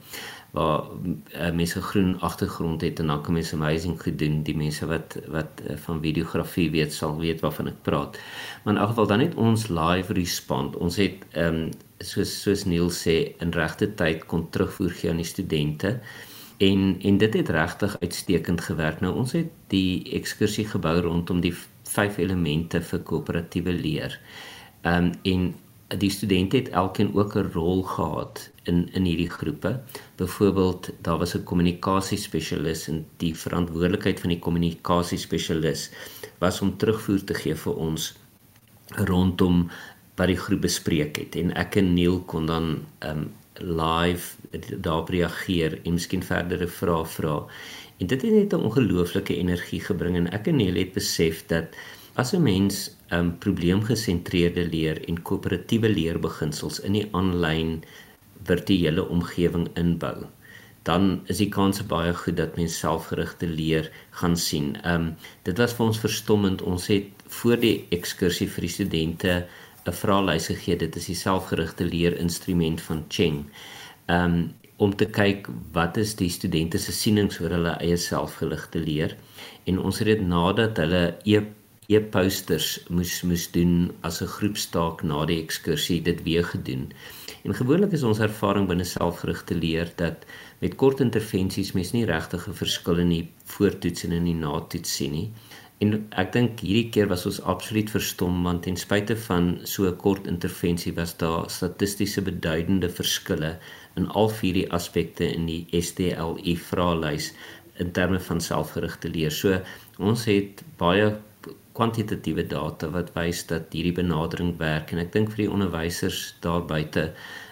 waar 0.50 0.82
uh, 0.82 1.50
mense 1.54 1.82
groen 1.82 2.16
agtergrond 2.20 2.80
het 2.80 2.98
en 2.98 3.06
dan 3.06 3.22
kan 3.22 3.32
mense 3.32 3.54
amazing 3.54 4.00
gedoen 4.02 4.42
die 4.42 4.56
mense 4.56 4.86
wat 4.86 5.18
wat 5.30 5.62
uh, 5.66 5.76
van 5.76 6.00
videografie 6.02 6.70
weet 6.70 6.94
sal 6.94 7.18
weet 7.18 7.40
waarvan 7.40 7.70
ek 7.70 7.82
praat. 7.86 8.18
Maar 8.64 8.74
in 8.74 8.80
elk 8.80 8.88
geval 8.94 9.06
dan 9.06 9.20
het 9.20 9.34
ons 9.34 9.68
live 9.68 10.12
respond. 10.12 10.76
Ons 10.76 10.96
het 10.96 11.24
ehm 11.30 11.62
um, 11.62 11.70
soos 12.00 12.30
soos 12.42 12.64
Neil 12.64 12.88
sê 12.88 13.16
in 13.44 13.50
regte 13.52 13.90
tyd 13.94 14.24
kon 14.26 14.46
terugvoer 14.50 14.90
gee 14.90 15.10
aan 15.10 15.20
die 15.20 15.28
studente. 15.28 15.98
En 16.58 16.96
en 17.00 17.18
dit 17.18 17.34
het 17.34 17.48
regtig 17.48 17.96
uitstekend 18.00 18.60
gewerk. 18.60 19.00
Nou 19.00 19.14
ons 19.14 19.32
het 19.32 19.52
die 19.68 20.02
ekskursie 20.18 20.66
gebou 20.66 20.98
rondom 21.00 21.40
die 21.40 21.54
vyf 21.90 22.18
elemente 22.18 22.80
vir 22.80 23.02
koöperatiewe 23.06 23.72
leer. 23.72 24.20
Ehm 24.82 25.04
um, 25.04 25.12
en 25.22 25.52
die 25.98 26.10
studente 26.10 26.56
het 26.56 26.68
elkeen 26.68 27.14
ook 27.14 27.34
'n 27.34 27.50
rol 27.52 27.82
gehad 27.82 28.50
in 28.62 28.88
in 28.92 29.04
hierdie 29.04 29.30
groepe. 29.30 29.80
Byvoorbeeld, 30.16 30.90
daar 31.00 31.18
was 31.18 31.34
'n 31.34 31.44
kommunikasiespesialis 31.44 32.88
en 32.88 33.06
die 33.16 33.36
verantwoordelikheid 33.36 34.20
van 34.20 34.28
die 34.28 34.38
kommunikasiespesialis 34.38 35.90
was 36.38 36.60
om 36.60 36.76
terugvoer 36.76 37.24
te 37.24 37.34
gee 37.34 37.54
vir 37.54 37.74
ons 37.74 38.14
rondom 38.86 39.70
wat 40.14 40.26
die 40.26 40.36
groep 40.36 40.60
bespreek 40.60 41.16
het 41.16 41.36
en 41.36 41.54
ek 41.54 41.76
en 41.76 41.94
Neil 41.94 42.20
kon 42.20 42.46
dan 42.46 42.86
um 42.98 43.32
live 43.54 44.36
daarop 44.80 45.08
reageer 45.08 45.80
en 45.84 45.92
miskien 45.92 46.22
verdere 46.22 46.66
vrae 46.66 47.04
vra. 47.04 47.46
En 47.98 48.06
dit 48.06 48.22
het 48.22 48.32
net 48.32 48.52
'n 48.52 48.64
ongelooflike 48.64 49.36
energie 49.36 49.80
gebring 49.80 50.16
en 50.16 50.30
ek 50.32 50.46
en 50.46 50.56
Neil 50.56 50.74
het 50.74 50.92
besef 50.92 51.46
dat 51.46 51.64
as 52.22 52.34
'n 52.34 52.42
mens 52.42 52.82
um 53.18 53.32
probleemgesentreerde 53.44 54.64
leer 54.74 54.98
en 55.08 55.22
koöperatiewe 55.22 55.88
leerbeginsels 55.88 56.80
in 56.80 56.98
die 56.98 57.08
aanlyn 57.12 57.80
virtuele 58.50 59.08
omgewing 59.08 59.66
inbou 59.74 60.28
dan 60.82 61.20
is 61.28 61.40
die 61.40 61.48
kans 61.52 61.82
baie 61.86 62.12
goed 62.16 62.38
dat 62.40 62.56
mens 62.56 62.78
selfgerigte 62.80 63.48
leer 63.48 63.90
gaan 64.20 64.36
sien. 64.36 64.72
Um 64.86 65.14
dit 65.44 65.58
was 65.60 65.74
vir 65.76 65.86
ons 65.86 66.00
verstommend. 66.00 66.62
Ons 66.62 66.88
het 66.92 67.26
voor 67.40 67.60
die 67.60 67.74
ekskursie 67.94 68.48
vir 68.48 68.66
die 68.66 68.74
studente 68.76 69.46
'n 69.86 69.92
vraelys 69.92 70.46
gegee. 70.46 70.76
Dit 70.76 70.96
is 70.96 71.06
die 71.06 71.14
selfgerigte 71.14 71.84
leerinstrument 71.84 72.80
van 72.80 73.04
Cheng. 73.08 73.44
Um 74.08 74.54
om 74.76 74.96
te 74.96 75.06
kyk 75.06 75.48
wat 75.72 75.96
is 75.96 76.14
die 76.16 76.30
studente 76.30 76.78
se 76.78 76.92
sienings 76.92 77.40
oor 77.40 77.50
hulle 77.50 77.76
eie 77.84 77.96
selfgerigte 77.96 78.78
leer 78.78 79.16
en 79.64 79.78
ons 79.78 79.98
het 79.98 80.08
dit 80.08 80.22
nadat 80.26 80.76
hulle 80.80 81.18
e 81.24 81.40
e-posters 81.90 82.68
moes 82.88 83.16
moes 83.26 83.48
doen 83.54 83.72
as 84.06 84.20
'n 84.22 84.32
groepstaak 84.36 85.02
na 85.02 85.24
die 85.26 85.40
ekskursie 85.42 86.00
dit 86.02 86.22
weer 86.22 86.44
gedoen. 86.44 86.92
En 87.44 87.54
gewoonlik 87.54 87.92
is 87.92 88.02
ons 88.02 88.18
ervaring 88.18 88.68
binne 88.68 88.84
selfgerigte 88.84 89.54
leer 89.54 89.92
dat 89.96 90.26
met 90.60 90.76
kort 90.76 91.00
intervensies 91.00 91.72
mens 91.72 91.92
nie 91.92 92.04
regtig 92.04 92.46
'n 92.48 92.60
verskil 92.62 92.98
in 92.98 93.08
die 93.08 93.28
voortoets 93.44 94.04
en 94.04 94.12
in 94.12 94.24
die 94.24 94.34
natoets 94.34 94.96
sien 94.96 95.12
nie. 95.12 95.30
En 95.80 95.94
ek 96.22 96.32
dink 96.32 96.60
hierdie 96.60 96.90
keer 96.94 97.08
was 97.08 97.26
ons 97.26 97.40
absoluut 97.40 97.90
verstom 97.90 98.42
want 98.44 98.62
ten 98.62 98.76
spyte 98.76 99.16
van 99.16 99.46
so 99.64 99.88
'n 99.88 99.96
kort 99.96 100.26
intervensie 100.26 100.92
was 100.94 101.16
daar 101.16 101.50
statistiese 101.50 102.22
beduidende 102.22 102.90
verskille 102.90 103.58
in 103.96 104.06
al 104.08 104.28
vier 104.28 104.54
die 104.54 104.70
aspekte 104.78 105.24
in 105.24 105.46
die 105.46 105.66
STLI 105.72 106.56
vraelys 106.56 107.32
in 107.78 107.92
terme 107.92 108.20
van 108.20 108.40
selfgerigte 108.40 109.08
leer. 109.08 109.30
So 109.30 109.60
ons 109.98 110.24
het 110.24 110.62
baie 110.76 111.16
kwantitatiewe 111.76 112.46
data 112.46 112.90
wat 112.94 113.12
wys 113.14 113.44
dat 113.50 113.72
hierdie 113.72 113.96
benadering 113.96 114.56
werk. 114.58 114.92
En 114.92 115.00
ek 115.02 115.12
dink 115.14 115.32
vir 115.34 115.46
die 115.46 115.52
onderwysers 115.52 116.22
daar 116.44 116.64
buite 116.68 117.10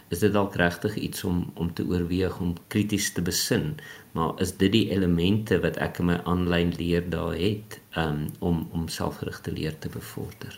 is 0.08 0.22
dit 0.24 0.32
dalk 0.32 0.54
regtig 0.56 0.94
iets 0.96 1.24
om 1.28 1.42
om 1.60 1.68
te 1.72 1.84
oorweeg 1.84 2.38
om 2.40 2.54
krities 2.72 3.10
te 3.12 3.22
besin. 3.24 3.74
Maar 4.16 4.40
is 4.44 4.54
dit 4.56 4.72
die 4.72 4.86
elemente 4.94 5.60
wat 5.64 5.76
ek 5.84 6.00
in 6.02 6.10
my 6.12 6.16
aanlyn 6.24 6.72
leer 6.78 7.04
daar 7.12 7.36
het 7.36 7.78
um, 7.96 8.26
om 8.40 8.64
om 8.72 8.88
selfgerigte 8.88 9.52
leer 9.52 9.76
te 9.78 9.92
bevorder? 9.92 10.56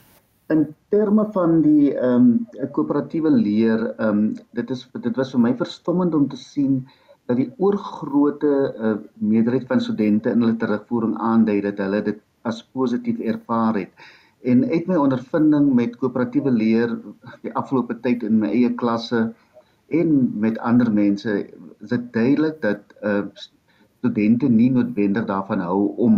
In 0.54 0.66
terme 0.94 1.26
van 1.34 1.60
die 1.66 1.92
ehm 1.94 2.30
um, 2.30 2.72
koöperatiewe 2.76 3.30
leer 3.30 3.86
ehm 3.90 4.08
um, 4.08 4.24
dit 4.58 4.70
is 4.70 4.86
dit 5.06 5.22
was 5.22 5.34
vir 5.34 5.46
my 5.46 5.54
verstommend 5.62 6.14
om 6.14 6.28
te 6.28 6.38
sien 6.38 6.82
dat 7.30 7.38
die 7.38 7.50
oorgrootte 7.62 8.54
uh, 8.74 8.96
meerderheid 9.14 9.66
van 9.70 9.80
studente 9.80 10.30
in 10.30 10.42
hulle 10.42 10.56
terugvoering 10.58 11.14
aandui 11.18 11.60
dat 11.62 11.78
hulle 11.78 12.02
dit 12.02 12.18
as 12.42 12.62
positief 12.72 13.18
ervaar 13.20 13.74
het 13.74 14.08
En 14.40 14.64
uit 14.70 14.86
my 14.88 14.96
ondervinding 14.96 15.66
met 15.76 15.96
koöperatiewe 16.00 16.50
leer 16.50 16.92
die 17.44 17.52
afgelope 17.60 17.98
tyd 18.00 18.22
in 18.24 18.38
my 18.40 18.48
eie 18.48 18.70
klasse 18.82 19.18
en 20.00 20.14
met 20.40 20.60
ander 20.70 20.88
mense 20.96 21.34
is 21.44 21.90
dit 21.92 22.06
duidelik 22.14 22.60
dat 22.64 22.94
uh 23.04 23.22
studente 24.00 24.48
nie 24.48 24.70
noodwendig 24.72 25.26
daarvan 25.28 25.60
hou 25.60 25.80
om 26.00 26.14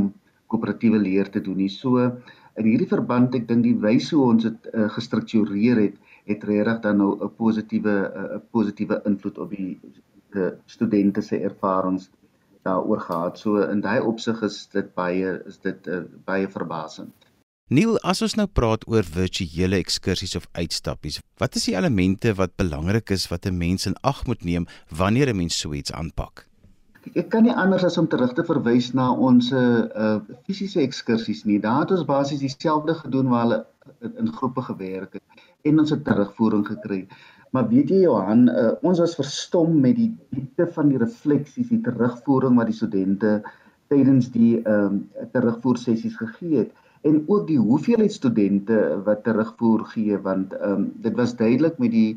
koöperatiewe 0.47 1.01
leer 1.03 1.31
te 1.35 1.41
doen 1.43 1.57
nie. 1.59 1.69
So 1.69 1.99
in 1.99 2.69
hierdie 2.69 2.87
verband 2.87 3.35
ek 3.35 3.49
dink 3.49 3.67
die 3.67 3.75
wyse 3.75 4.15
hoe 4.15 4.29
ons 4.37 4.47
dit 4.47 4.69
uh, 4.71 4.87
gestruktureer 4.95 5.81
het 5.81 5.97
het 6.31 6.47
regtig 6.47 6.79
dan 6.85 7.03
nou 7.03 7.11
'n 7.19 7.33
positiewe 7.43 7.95
'n 8.07 8.37
uh, 8.37 8.41
positiewe 8.55 9.01
invloed 9.11 9.39
op 9.39 9.51
die 9.51 9.81
uh, 10.39 10.53
studente 10.67 11.27
se 11.27 11.43
ervarings 11.43 12.07
daaroor 12.63 13.01
gehad. 13.01 13.39
So 13.39 13.63
in 13.65 13.81
daai 13.81 14.01
opsig 14.01 14.43
is 14.43 14.67
dit 14.73 14.95
baie 14.95 15.41
is 15.47 15.59
dit 15.63 15.87
uh, 15.87 16.05
baie 16.25 16.49
verbasend. 16.49 17.15
Neil, 17.73 17.97
as 18.05 18.21
ons 18.21 18.35
nou 18.37 18.47
praat 18.47 18.83
oor 18.91 19.07
virtuele 19.07 19.79
ekskursies 19.81 20.37
of 20.37 20.49
uitstappies, 20.53 21.21
wat 21.41 21.57
is 21.57 21.71
die 21.71 21.77
elemente 21.79 22.35
wat 22.37 22.57
belangrik 22.61 23.11
is 23.15 23.29
wat 23.31 23.47
'n 23.47 23.57
mens 23.57 23.87
in 23.87 23.97
ag 24.03 24.27
moet 24.27 24.45
neem 24.45 24.67
wanneer 24.91 25.33
'n 25.33 25.37
mens 25.37 25.59
so 25.59 25.73
iets 25.73 25.93
aanpak? 25.93 26.47
Ek 27.15 27.31
kan 27.31 27.43
nie 27.43 27.55
anders 27.55 27.85
as 27.85 27.99
om 27.99 28.09
terug 28.09 28.33
te 28.35 28.45
verwys 28.45 28.93
na 28.95 29.11
ons 29.13 29.53
uh 29.53 30.21
fisiese 30.47 30.81
ekskursies 30.81 31.45
nie. 31.45 31.59
Daar 31.61 31.81
het 31.81 31.91
ons 31.91 32.05
basies 32.05 32.41
dieselfde 32.41 32.95
gedoen 32.95 33.29
waar 33.29 33.43
hulle 33.43 33.67
in 34.19 34.33
groepe 34.33 34.63
gewerk 34.63 35.13
het 35.13 35.23
en 35.63 35.79
ons 35.79 35.91
het 35.91 36.05
terugvoering 36.05 36.67
gekry. 36.67 37.07
Maar 37.53 37.67
weet 37.69 37.91
jy 37.93 38.05
Johan, 38.07 38.47
uh, 38.49 38.71
ons 38.81 39.01
was 39.03 39.15
verstom 39.19 39.75
met 39.85 39.99
die 39.99 40.09
diepte 40.33 40.67
van 40.73 40.89
die 40.89 41.01
refleksies, 41.01 41.69
die 41.69 41.83
terugvoering 41.85 42.57
wat 42.57 42.71
die 42.71 42.77
studente 42.79 43.43
tydens 43.93 44.31
die 44.33 44.55
ehm 44.63 44.95
um, 44.95 45.27
terugvoer 45.35 45.81
sessies 45.81 46.17
gegee 46.17 46.63
het 46.63 46.71
en 47.09 47.19
ook 47.27 47.45
die 47.51 47.59
hoeveelheid 47.61 48.15
studente 48.15 48.79
wat 49.09 49.21
terugvoer 49.27 49.85
gee 49.91 50.21
want 50.29 50.57
ehm 50.57 50.79
um, 50.79 50.89
dit 51.05 51.19
was 51.21 51.37
duidelik 51.37 51.77
met 51.85 51.93
die 51.93 52.09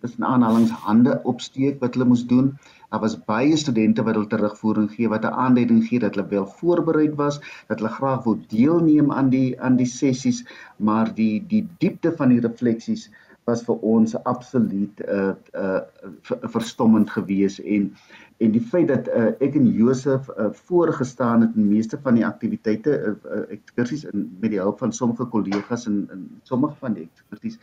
tussen 0.00 0.24
aanhalings 0.24 0.72
hande 0.86 1.18
opsteek 1.34 1.80
wat 1.84 1.96
hulle 1.98 2.08
moes 2.08 2.24
doen. 2.32 2.50
Daar 2.88 3.04
was 3.04 3.18
baie 3.28 3.56
studente 3.60 4.04
wat 4.06 4.16
hulle 4.16 4.32
terugvoering 4.32 4.88
gee 4.96 5.12
wat 5.12 5.24
'n 5.28 5.38
aanduiding 5.44 5.84
gee 5.88 6.00
dat 6.04 6.14
hulle 6.14 6.28
wel 6.32 6.46
voorberei 6.60 7.08
was, 7.22 7.40
dat 7.68 7.82
hulle 7.82 7.92
graag 8.00 8.24
wou 8.24 8.38
deelneem 8.56 9.12
aan 9.12 9.28
die 9.36 9.60
aan 9.60 9.76
die 9.76 9.90
sessies, 10.00 10.44
maar 10.76 11.14
die 11.14 11.44
die 11.54 11.66
diepte 11.78 12.16
van 12.16 12.28
die 12.28 12.40
refleksies 12.40 13.10
was 13.48 13.64
vir 13.66 13.84
ons 13.94 14.14
absoluut 14.32 15.00
'n 15.00 15.10
uh, 15.18 15.32
uh, 15.64 16.40
verstommend 16.54 17.10
geweest 17.10 17.58
en 17.58 17.92
en 18.38 18.52
die 18.54 18.62
feit 18.72 18.88
dat 18.88 19.08
uh, 19.08 19.30
ek 19.46 19.56
en 19.58 19.66
Josef 19.80 20.28
uh, 20.28 20.50
voorgestaan 20.68 21.40
het 21.46 21.56
in 21.56 21.68
meeste 21.68 21.98
van 22.02 22.14
die 22.14 22.26
aktiwiteite 22.26 22.94
uh, 22.98 23.14
uh, 23.36 23.44
ekskursies 23.56 24.04
in 24.12 24.28
met 24.40 24.54
die 24.54 24.62
hulp 24.62 24.78
van 24.78 24.92
sommige 24.92 25.26
kollegas 25.34 25.86
in 25.90 26.00
in 26.14 26.24
sommige 26.42 26.76
van 26.84 26.98
die 26.98 27.08
ekskursies 27.08 27.58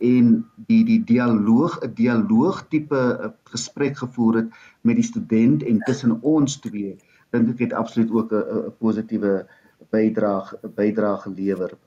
en 0.00 0.32
die 0.70 0.82
die 0.84 1.00
dialoog 1.12 1.80
'n 1.84 1.94
dialoog 1.94 2.66
tipe 2.68 3.00
uh, 3.00 3.32
gesprek 3.54 3.96
gevoer 4.04 4.42
het 4.42 4.48
met 4.80 4.96
die 4.96 5.08
student 5.12 5.62
en 5.62 5.78
tussen 5.88 6.18
ons 6.22 6.60
twee 6.60 6.96
dink 7.30 7.48
ek 7.54 7.66
het 7.66 7.78
absoluut 7.82 8.10
ook 8.10 8.32
'n 8.32 8.74
positiewe 8.78 9.46
bydrae 9.90 10.72
bydrae 10.76 11.16
gelewer 11.26 11.78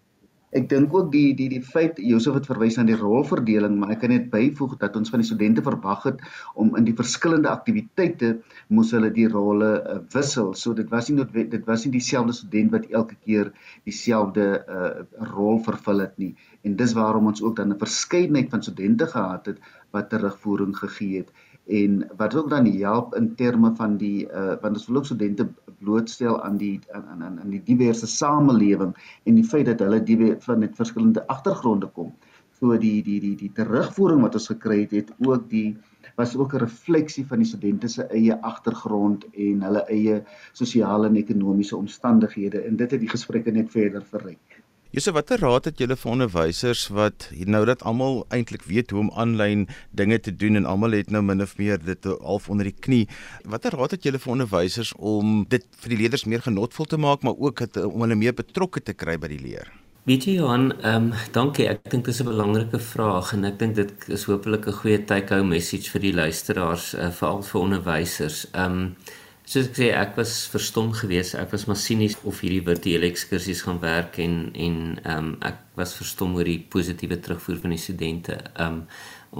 Ek 0.53 0.67
dink 0.69 0.93
ook 0.93 1.11
die 1.13 1.33
die 1.37 1.47
die 1.49 1.61
feit 1.65 1.97
Josef 1.97 2.35
het 2.37 2.47
verwys 2.49 2.77
na 2.77 2.85
die 2.85 2.97
rolverdeling, 2.97 3.77
maar 3.79 3.93
ek 3.95 4.03
kan 4.03 4.11
net 4.13 4.27
byvoeg 4.33 4.75
dat 4.81 4.97
ons 4.99 5.09
van 5.13 5.23
die 5.23 5.27
studente 5.27 5.63
verwag 5.65 6.05
het 6.09 6.19
om 6.59 6.75
in 6.77 6.85
die 6.85 6.95
verskillende 6.97 7.49
aktiwiteite 7.49 8.29
moes 8.69 8.93
hulle 8.93 9.09
die 9.15 9.25
rolle 9.31 9.71
uh, 9.81 9.99
wissel. 10.13 10.53
So 10.53 10.75
dit 10.77 10.91
was 10.93 11.09
nie 11.09 11.17
noodwendig 11.17 11.53
dit 11.55 11.65
was 11.69 11.85
nie 11.85 11.95
dieselfde 11.95 12.35
student 12.37 12.75
wat 12.75 12.85
elke 12.91 13.17
keer 13.25 13.49
dieselfde 13.89 14.45
uh, 14.61 14.91
rol 15.33 15.57
vervul 15.65 16.05
het 16.05 16.19
nie. 16.21 16.33
En 16.63 16.77
dis 16.77 16.93
waarom 16.97 17.31
ons 17.33 17.41
ook 17.41 17.57
dan 17.57 17.73
'n 17.73 17.81
verskeidenheid 17.85 18.53
van 18.53 18.61
studente 18.61 19.09
gehad 19.15 19.49
het 19.49 19.59
wat 19.91 20.09
terugvoering 20.09 20.77
gegee 20.77 21.23
het 21.23 21.42
en 21.67 22.09
wat 22.17 22.35
ook 22.35 22.49
dan 22.49 22.65
help 22.65 23.15
in 23.15 23.35
terme 23.35 23.71
van 23.75 23.97
die 23.97 24.27
uh 24.27 24.55
want 24.61 24.75
ons 24.75 24.87
wil 24.87 24.97
ook 24.97 25.05
studente 25.05 25.47
blootstel 25.79 26.41
aan 26.43 26.57
die 26.57 26.79
aan 26.91 27.23
aan 27.23 27.39
aan 27.39 27.49
die 27.49 27.63
diverse 27.63 28.07
samelewing 28.07 28.95
en 29.23 29.35
die 29.35 29.47
feit 29.47 29.65
dat 29.65 29.79
hulle 29.79 30.03
die 30.03 30.35
van 30.39 30.59
net 30.59 30.75
verskillende 30.75 31.27
agtergronde 31.27 31.87
kom. 31.87 32.13
So 32.59 32.77
die 32.77 33.03
die 33.03 33.19
die 33.19 33.35
die 33.35 33.51
terugvoering 33.51 34.21
wat 34.21 34.35
ons 34.39 34.47
gekry 34.47 34.81
het 34.81 34.91
het 34.91 35.13
ook 35.19 35.49
die 35.49 35.77
was 36.15 36.35
ook 36.35 36.53
'n 36.53 36.57
refleksie 36.57 37.25
van 37.25 37.37
die 37.37 37.47
studente 37.47 37.87
se 37.87 38.03
eie 38.03 38.41
agtergrond 38.41 39.25
en 39.31 39.61
hulle 39.61 39.85
eie 39.87 40.23
sosiale 40.51 41.07
en 41.07 41.15
ekonomiese 41.15 41.77
omstandighede 41.77 42.61
en 42.61 42.75
dit 42.75 42.91
het 42.91 42.99
die 42.99 43.09
gesprekke 43.09 43.51
net 43.51 43.71
verder 43.71 44.03
verryk. 44.03 44.52
Jose, 44.93 45.09
watter 45.09 45.41
raad 45.41 45.65
het 45.65 45.79
julle 45.81 45.95
vir 45.97 46.09
onderwysers 46.11 46.83
wat 46.93 47.23
nou 47.49 47.63
dat 47.65 47.81
almal 47.89 48.19
eintlik 48.35 48.67
weet 48.69 48.91
hoe 48.93 48.99
om 49.01 49.07
aanlyn 49.17 49.63
dinge 49.89 50.19
te 50.21 50.29
doen 50.29 50.59
en 50.59 50.67
almal 50.69 50.93
het 50.93 51.09
nou 51.09 51.23
min 51.25 51.41
of 51.41 51.55
meer 51.57 51.79
dit 51.81 52.05
half 52.21 52.45
onder 52.53 52.69
die 52.69 52.75
knie. 52.77 53.07
Watter 53.41 53.73
raad 53.73 53.95
het 53.97 54.05
julle 54.05 54.21
vir 54.21 54.33
onderwysers 54.35 54.91
om 54.99 55.47
dit 55.49 55.65
vir 55.81 55.95
die 55.95 55.97
leerders 56.03 56.27
meer 56.29 56.45
genotvol 56.45 56.91
te 56.91 56.99
maak, 57.01 57.25
maar 57.25 57.41
ook 57.41 57.65
het, 57.65 57.79
om 57.81 58.05
hulle 58.05 58.19
meer 58.21 58.37
betrokke 58.37 58.85
te 58.85 58.93
kry 58.93 59.17
by 59.17 59.31
die 59.33 59.41
leer? 59.41 59.73
Weet 60.05 60.29
jy 60.29 60.37
Johan, 60.37 60.69
ehm 60.83 61.09
um, 61.09 61.25
dankie. 61.33 61.65
Ek 61.73 61.89
dink 61.89 62.05
dit 62.05 62.13
is 62.13 62.21
'n 62.21 62.29
belangrike 62.29 62.77
vraag 62.77 63.33
en 63.33 63.49
ek 63.49 63.57
dink 63.59 63.75
dit 63.75 64.09
is 64.09 64.29
hopelik 64.29 64.67
'n 64.67 64.77
goeie 64.83 65.01
take-home 65.05 65.49
message 65.57 65.89
vir 65.89 66.01
die 66.01 66.13
luisteraars, 66.13 66.93
uh, 66.93 67.09
veral 67.09 67.41
vir 67.41 67.61
onderwysers. 67.61 68.45
Ehm 68.53 68.71
um, 68.71 68.95
Soos 69.43 69.67
ek 69.67 69.75
sê, 69.75 69.87
ek 69.91 70.13
was 70.15 70.33
verstom 70.47 70.93
geweest. 70.95 71.35
Ek 71.35 71.49
was 71.51 71.65
maar 71.67 71.79
sinies 71.79 72.15
of 72.23 72.37
hierdie 72.39 72.61
virtuele 72.63 73.09
ekskursies 73.11 73.65
gaan 73.65 73.81
werk 73.81 74.15
en 74.23 74.37
en 74.55 74.77
ehm 75.03 75.17
um, 75.17 75.33
ek 75.43 75.57
was 75.75 75.95
verstom 75.99 76.37
oor 76.37 76.47
die 76.47 76.61
positiewe 76.75 77.17
terugvoer 77.19 77.59
van 77.65 77.73
die 77.75 77.81
studente. 77.81 78.37
Ehm 78.53 78.77
um, 78.77 78.85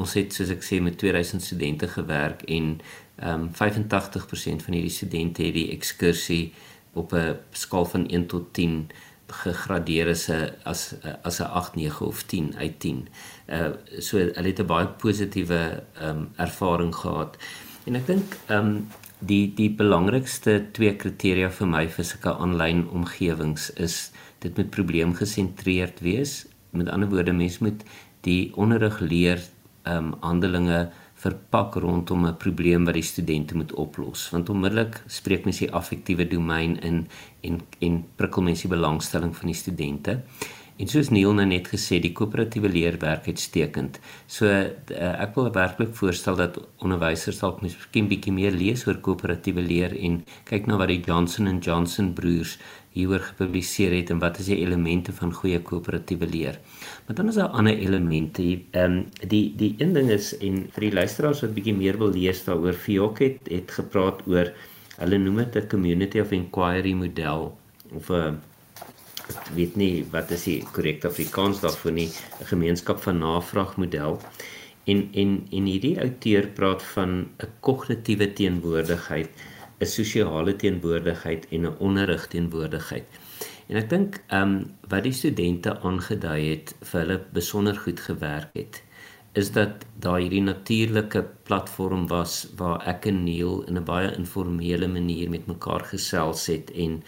ons 0.04 0.16
het 0.18 0.34
soos 0.36 0.50
ek 0.52 0.66
sê 0.66 0.82
met 0.84 0.98
2000 1.00 1.46
studente 1.46 1.88
gewerk 1.88 2.44
en 2.52 2.76
ehm 3.16 3.48
um, 3.48 3.48
85% 3.56 4.66
van 4.66 4.76
hierdie 4.76 4.92
studente 4.92 5.46
het 5.48 5.56
die 5.56 5.70
ekskursie 5.72 6.52
op 7.00 7.14
'n 7.16 7.40
skaal 7.52 7.86
van 7.86 8.08
1 8.10 8.26
tot 8.28 8.54
10 8.54 8.92
gegradeer 9.28 10.10
as 10.10 10.28
'n 10.30 10.52
as 10.64 10.96
as 11.24 11.40
'n 11.40 11.48
8, 11.48 11.76
9 11.76 12.06
of 12.06 12.24
10 12.24 12.56
uit 12.58 12.80
10. 12.80 13.08
Uh 13.48 13.72
so 14.00 14.18
hulle 14.18 14.52
het 14.52 14.60
'n 14.60 14.66
baie 14.66 14.88
positiewe 14.88 15.84
ehm 15.94 16.10
um, 16.10 16.30
ervaring 16.36 16.96
gehad. 16.96 17.38
En 17.86 17.96
ek 17.96 18.06
dink 18.06 18.38
ehm 18.48 18.68
um, 18.68 18.88
die 19.30 19.54
die 19.56 19.70
belangrikste 19.70 20.58
twee 20.76 20.96
kriteria 21.00 21.50
vir 21.50 21.70
my 21.70 21.84
vir 21.96 22.08
sulke 22.08 22.34
aanlyn 22.46 22.84
omgewings 22.92 23.70
is 23.86 23.98
dit 24.44 24.58
moet 24.58 24.72
probleemgesentreerd 24.72 26.02
wees. 26.04 26.44
Met 26.72 26.90
ander 26.92 27.10
woorde, 27.10 27.34
mens 27.34 27.60
moet 27.64 27.86
die 28.28 28.52
onderrig 28.60 29.00
leer 29.00 29.40
ehm 29.84 30.14
um, 30.14 30.16
handelinge 30.24 30.90
verpak 31.24 31.76
rondom 31.76 32.26
'n 32.28 32.38
probleem 32.38 32.86
wat 32.86 32.98
die 33.00 33.10
studente 33.14 33.56
moet 33.56 33.74
oplos. 33.74 34.30
Want 34.32 34.50
onmiddellik 34.50 35.04
spreek 35.08 35.46
mens 35.46 35.60
die 35.60 35.72
affektiewe 35.72 36.28
domein 36.28 36.80
in 36.82 37.08
en 37.42 37.62
en 37.80 38.04
prikkel 38.16 38.44
mens 38.44 38.62
die 38.62 38.74
belangstelling 38.76 39.36
van 39.36 39.48
die 39.48 39.62
studente. 39.64 40.22
En 40.82 40.90
soos 40.90 41.12
Neil 41.14 41.36
nou 41.38 41.46
net 41.46 41.68
gesê, 41.70 42.00
die 42.02 42.16
koöperatiewe 42.18 42.70
leerwerk 42.74 43.28
uitstekend. 43.30 44.00
So 44.26 44.50
uh, 44.50 45.10
ek 45.22 45.36
wil 45.38 45.52
werklik 45.54 45.92
voorstel 46.00 46.40
dat 46.40 46.58
onderwysers 46.82 47.44
dalk 47.44 47.60
miskien 47.62 48.08
bietjie 48.10 48.34
meer 48.34 48.56
lees 48.58 48.88
oor 48.88 48.98
koöperatiewe 49.06 49.62
leer 49.62 49.94
en 49.94 50.24
kyk 50.50 50.66
na 50.66 50.80
wat 50.82 50.90
die 50.90 51.04
Johnson 51.06 51.52
and 51.52 51.66
Johnson 51.66 52.10
broers 52.18 52.56
hieroor 52.98 53.22
gepubliseer 53.28 53.94
het 53.94 54.10
en 54.14 54.22
wat 54.22 54.40
is 54.42 54.50
die 54.50 54.58
elemente 54.64 55.14
van 55.14 55.34
goeie 55.34 55.60
koöperatiewe 55.62 56.30
leer. 56.30 56.58
Maar 57.06 57.20
dan 57.22 57.30
is 57.30 57.38
daar 57.38 57.54
ander 57.54 57.78
elemente. 57.78 58.46
Ehm 58.74 58.98
um, 58.98 59.28
die 59.30 59.54
die 59.58 59.76
een 59.78 59.94
ding 59.94 60.10
is 60.14 60.32
en 60.40 60.64
vir 60.74 60.88
die 60.88 60.96
luisteraars 60.98 61.44
wat 61.46 61.54
bietjie 61.54 61.76
meer 61.78 62.00
wil 62.02 62.14
lees 62.14 62.42
daaroor, 62.48 62.74
Fiok 62.74 63.22
het, 63.22 63.46
het 63.50 63.78
gepraat 63.78 64.26
oor 64.26 64.50
hulle 64.98 65.22
noem 65.22 65.44
dit 65.44 65.56
'n 65.62 65.70
community 65.70 66.20
of 66.20 66.32
inquiry 66.32 66.94
model 66.94 67.54
of 67.94 68.10
'n 68.10 68.42
ek 68.42 68.53
weet 69.56 69.76
nie 69.76 70.06
wat 70.12 70.32
is 70.32 70.44
die 70.50 70.60
korrekte 70.76 71.08
Afrikaans 71.08 71.62
daarvoor 71.64 71.92
nie 71.92 72.10
'n 72.10 72.46
gemeenskap 72.52 73.02
van 73.02 73.18
navraagmodel. 73.18 74.20
En 74.86 75.10
en 75.14 75.48
en 75.52 75.66
hierdie 75.66 76.00
outeur 76.00 76.48
praat 76.48 76.84
van 76.84 77.10
'n 77.40 77.50
kognitiewe 77.60 78.34
teenwoordigheid 78.34 79.30
'n 79.80 79.86
sosiale 79.86 80.56
teenwoordigheid 80.56 81.48
en 81.50 81.62
'n 81.66 81.78
onderrig 81.80 82.28
teenwoordigheid. 82.28 83.08
En 83.68 83.76
ek 83.76 83.90
dink 83.90 84.24
ehm 84.28 84.42
um, 84.42 84.76
wat 84.90 85.04
die 85.04 85.14
studente 85.14 85.80
aangedui 85.80 86.42
het 86.50 86.76
vir 86.82 87.00
hulle 87.00 87.20
besonder 87.34 87.76
goed 87.76 88.00
gewerk 88.00 88.50
het 88.54 88.84
is 89.34 89.52
dat 89.52 89.86
daar 90.00 90.20
hierdie 90.20 90.42
natuurlike 90.42 91.24
platform 91.44 92.08
was 92.08 92.48
waar 92.58 92.84
ek 92.88 93.08
en 93.10 93.24
Neil 93.24 93.64
in 93.68 93.78
'n 93.78 93.84
baie 93.84 94.12
informele 94.18 94.88
manier 94.88 95.30
met 95.30 95.48
mekaar 95.48 95.84
gesels 95.94 96.46
het 96.48 96.72
en 96.72 97.04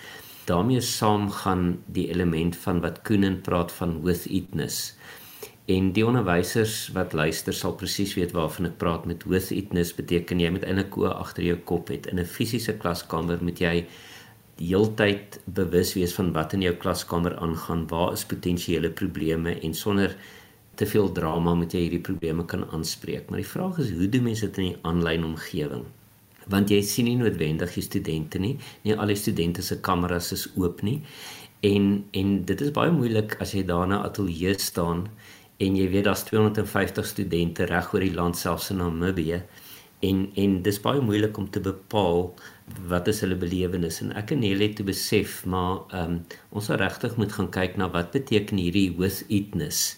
daarmee 0.46 0.82
saam 0.82 1.30
gaan 1.32 1.84
die 1.86 2.08
element 2.10 2.56
van 2.56 2.82
wat 2.82 3.02
Koenen 3.02 3.42
praat 3.42 3.72
van 3.72 4.02
with 4.04 4.26
itness. 4.26 4.96
En 5.66 5.92
die 5.92 6.06
onderwysers 6.06 6.92
wat 6.94 7.14
luister 7.14 7.54
sal 7.54 7.74
presies 7.74 8.14
weet 8.14 8.36
waarvan 8.38 8.70
ek 8.70 8.78
praat 8.78 9.08
met 9.10 9.26
with 9.26 9.50
itness 9.52 9.96
beteken 9.98 10.40
jy 10.40 10.52
met 10.54 10.66
'n 10.66 10.90
koe 10.90 11.10
agter 11.10 11.44
jou 11.44 11.58
kop 11.58 11.88
het 11.88 12.06
in 12.06 12.20
'n 12.20 12.26
fisiese 12.26 12.78
klaskamer 12.78 13.42
moet 13.42 13.60
jy 13.60 13.88
die 14.56 14.68
heeltyd 14.68 15.42
bewus 15.46 15.94
wees 15.98 16.14
van 16.14 16.32
wat 16.32 16.54
in 16.54 16.62
jou 16.62 16.76
klaskamer 16.76 17.36
aangaan, 17.38 17.88
waar 17.88 18.14
is 18.14 18.26
potensiële 18.26 18.90
probleme 18.90 19.60
en 19.60 19.74
sonder 19.74 20.16
te 20.76 20.86
veel 20.86 21.12
drama 21.12 21.54
moet 21.56 21.74
jy 21.74 21.80
hierdie 21.80 22.04
probleme 22.04 22.46
kan 22.46 22.64
aanspreek. 22.72 23.30
Maar 23.30 23.42
die 23.42 23.54
vraag 23.56 23.78
is 23.78 23.92
hoe 23.92 24.10
doen 24.10 24.24
mense 24.24 24.46
dit 24.46 24.58
in 24.58 24.72
'n 24.72 24.80
aanlyn 24.82 25.24
omgewing? 25.24 25.86
Want 26.54 26.70
jy 26.70 26.82
sien 26.86 27.10
nie 27.10 27.18
noodwendig 27.20 27.74
die 27.74 27.86
studente 27.86 28.40
nie. 28.40 28.56
Nie 28.84 28.98
al 28.98 29.14
die 29.14 29.20
studente 29.20 29.66
se 29.66 29.80
kameras 29.82 30.32
is 30.36 30.48
oop 30.56 30.84
nie. 30.86 31.00
En 31.66 32.06
en 32.12 32.36
dit 32.46 32.62
is 32.62 32.74
baie 32.76 32.92
moeilik 32.92 33.38
as 33.42 33.56
jy 33.58 33.64
daar 33.66 33.88
na 33.88 34.04
ateljee 34.06 34.54
staan 34.60 35.08
en 35.58 35.78
jy 35.80 35.88
weet 35.90 36.06
daar's 36.10 36.26
250 36.28 37.08
studente 37.08 37.66
reg 37.70 37.94
oor 37.94 38.04
die 38.04 38.14
land 38.14 38.38
selfs 38.38 38.74
in 38.74 38.84
Namibië 38.84 39.42
en 40.04 40.26
en 40.36 40.56
dis 40.66 40.80
baie 40.84 41.02
moeilik 41.02 41.38
om 41.38 41.48
te 41.50 41.62
bepaal 41.64 42.26
wat 42.92 43.08
is 43.12 43.22
hulle 43.24 43.38
belewenis 43.40 44.02
en 44.04 44.12
ek 44.20 44.34
en 44.36 44.42
Nelly 44.44 44.70
het 44.70 44.80
te 44.80 44.88
besef 44.88 45.38
maar 45.54 45.86
ehm 45.86 46.18
um, 46.18 46.18
ons 46.52 46.68
sal 46.70 46.82
regtig 46.82 47.16
moet 47.22 47.36
gaan 47.38 47.52
kyk 47.58 47.78
na 47.80 47.88
wat 47.94 48.12
beteken 48.16 48.60
hierdie 48.62 48.90
with 49.00 49.24
itness 49.40 49.96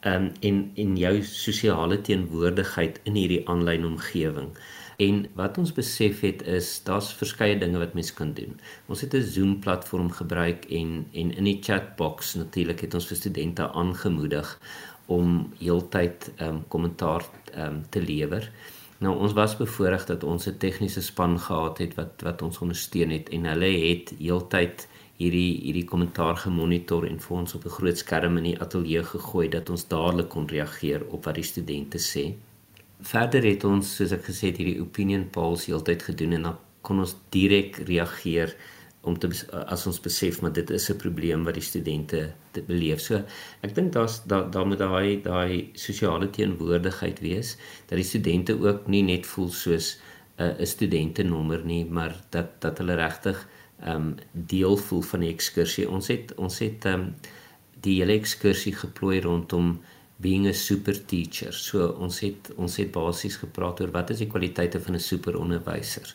ehm 0.00 0.28
um, 0.28 0.30
en 0.48 0.60
en 0.84 0.96
jou 1.04 1.14
sosiale 1.32 2.00
teenwoordigheid 2.08 3.00
in 3.04 3.18
hierdie 3.20 3.42
aanlyn 3.52 3.84
omgewing. 3.88 4.52
En 5.00 5.20
wat 5.38 5.58
ons 5.58 5.72
besef 5.72 6.20
het 6.26 6.42
is 6.42 6.66
daar's 6.84 7.12
verskeie 7.16 7.58
dinge 7.58 7.78
wat 7.80 7.94
mens 7.96 8.10
kan 8.12 8.32
doen. 8.36 8.58
Ons 8.86 9.00
het 9.00 9.14
'n 9.14 9.30
Zoom 9.34 9.58
platform 9.64 10.10
gebruik 10.10 10.64
en 10.80 11.06
en 11.12 11.32
in 11.40 11.44
die 11.44 11.62
chatbox 11.62 12.34
natuurlik 12.34 12.80
het 12.80 12.94
ons 12.94 13.06
vir 13.06 13.16
studente 13.16 13.70
aangemoedig 13.70 14.58
om 15.06 15.52
heeltyd 15.58 16.32
ehm 16.36 16.48
um, 16.48 16.68
kommentaar 16.68 17.24
ehm 17.52 17.66
um, 17.66 17.84
te 17.88 18.02
lewer. 18.02 18.50
Nou 18.98 19.16
ons 19.16 19.32
was 19.32 19.56
bevoorreg 19.56 20.04
dat 20.06 20.24
ons 20.24 20.46
'n 20.46 20.58
tegniese 20.58 21.02
span 21.02 21.38
gehad 21.38 21.78
het 21.78 21.94
wat 21.94 22.22
wat 22.22 22.42
ons 22.42 22.58
ondersteun 22.58 23.10
het 23.10 23.28
en 23.28 23.44
hulle 23.44 23.72
het 23.88 24.12
heeltyd 24.18 24.88
hierdie 25.16 25.60
hierdie 25.62 25.84
kommentaar 25.84 26.36
gemonitor 26.36 27.06
en 27.06 27.20
vir 27.20 27.36
ons 27.36 27.54
op 27.54 27.64
'n 27.64 27.76
groot 27.78 27.98
skerm 27.98 28.36
in 28.36 28.44
die 28.44 28.60
ateljee 28.60 29.02
gegooi 29.04 29.48
dat 29.48 29.70
ons 29.70 29.88
dadelik 29.88 30.28
kon 30.28 30.46
reageer 30.48 31.06
op 31.08 31.24
wat 31.24 31.34
die 31.34 31.50
studente 31.52 31.98
sê 31.98 32.34
verder 33.02 33.44
het 33.44 33.64
ons 33.64 33.96
soos 33.96 34.12
ek 34.12 34.26
gesê 34.28 34.50
het 34.50 34.60
hierdie 34.60 34.82
opinion 34.82 35.28
polls 35.30 35.66
heeltyd 35.66 36.02
gedoen 36.02 36.32
en 36.38 36.42
dan 36.42 36.58
kon 36.86 37.00
ons 37.02 37.16
direk 37.34 37.82
reageer 37.88 38.54
om 39.08 39.16
te 39.16 39.30
as 39.72 39.86
ons 39.88 40.00
besef 40.04 40.40
maar 40.42 40.52
dit 40.52 40.70
is 40.70 40.90
'n 40.90 40.96
probleem 40.96 41.44
wat 41.44 41.54
die 41.54 41.64
studente 41.64 42.32
dit 42.52 42.66
beleef. 42.66 43.00
So 43.00 43.22
ek 43.62 43.74
dink 43.74 43.92
daar's 43.92 44.20
daar 44.26 44.50
daar 44.50 44.66
moet 44.66 44.78
daai 44.78 45.22
daai 45.22 45.70
sosiale 45.74 46.30
teenwoordigheid 46.30 47.20
wees 47.20 47.56
dat 47.88 47.96
die 47.96 48.04
studente 48.04 48.52
ook 48.60 48.88
nie 48.88 49.02
net 49.02 49.26
voel 49.26 49.48
soos 49.48 49.96
'n 50.38 50.42
uh, 50.42 50.60
'n 50.60 50.66
studentenommer 50.66 51.64
nie, 51.64 51.84
maar 51.84 52.14
dat 52.30 52.60
dat 52.60 52.78
hulle 52.78 52.94
regtig 52.94 53.48
ehm 53.80 53.96
um, 53.96 54.14
deel 54.32 54.76
voel 54.76 55.02
van 55.02 55.20
die 55.20 55.32
ekskursie. 55.32 55.88
Ons 55.88 56.08
het 56.08 56.34
ons 56.34 56.58
het 56.58 56.84
ehm 56.84 57.00
um, 57.00 57.14
die 57.80 58.00
hele 58.00 58.12
ekskursie 58.12 58.74
geplooi 58.74 59.20
rondom 59.20 59.80
being 60.20 60.46
a 60.48 60.52
super 60.52 60.94
teacher. 61.06 61.52
So 61.52 61.86
ons 61.98 62.20
het 62.24 62.50
ons 62.56 62.76
het 62.80 62.92
basies 62.92 63.38
gepraat 63.40 63.80
oor 63.80 63.92
wat 63.94 64.12
is 64.14 64.20
die 64.22 64.28
kwaliteite 64.30 64.80
van 64.80 64.94
'n 64.94 65.00
super 65.00 65.38
onderwyser. 65.38 66.14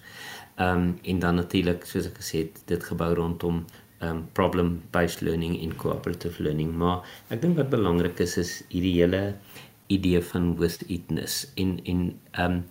Ehm 0.56 0.78
um, 0.78 1.00
en 1.04 1.20
dan 1.20 1.36
natuurlik 1.36 1.86
soos 1.86 2.06
ek 2.06 2.18
gesê 2.22 2.38
het, 2.46 2.62
dit 2.66 2.84
gebou 2.84 3.14
rondom 3.14 3.66
ehm 4.00 4.10
um, 4.10 4.28
problem 4.34 4.82
based 4.92 5.22
learning 5.22 5.62
en 5.62 5.76
cooperative 5.76 6.44
learning. 6.44 6.76
Maar 6.78 7.04
ek 7.30 7.42
dink 7.42 7.58
wat 7.58 7.70
belangrik 7.70 8.20
is 8.20 8.38
is 8.38 8.64
hierdie 8.70 9.02
hele 9.02 9.36
idee 9.88 10.22
van 10.22 10.56
wistedness 10.58 11.52
en 11.56 11.80
en 11.84 12.20
ehm 12.32 12.52
um, 12.52 12.64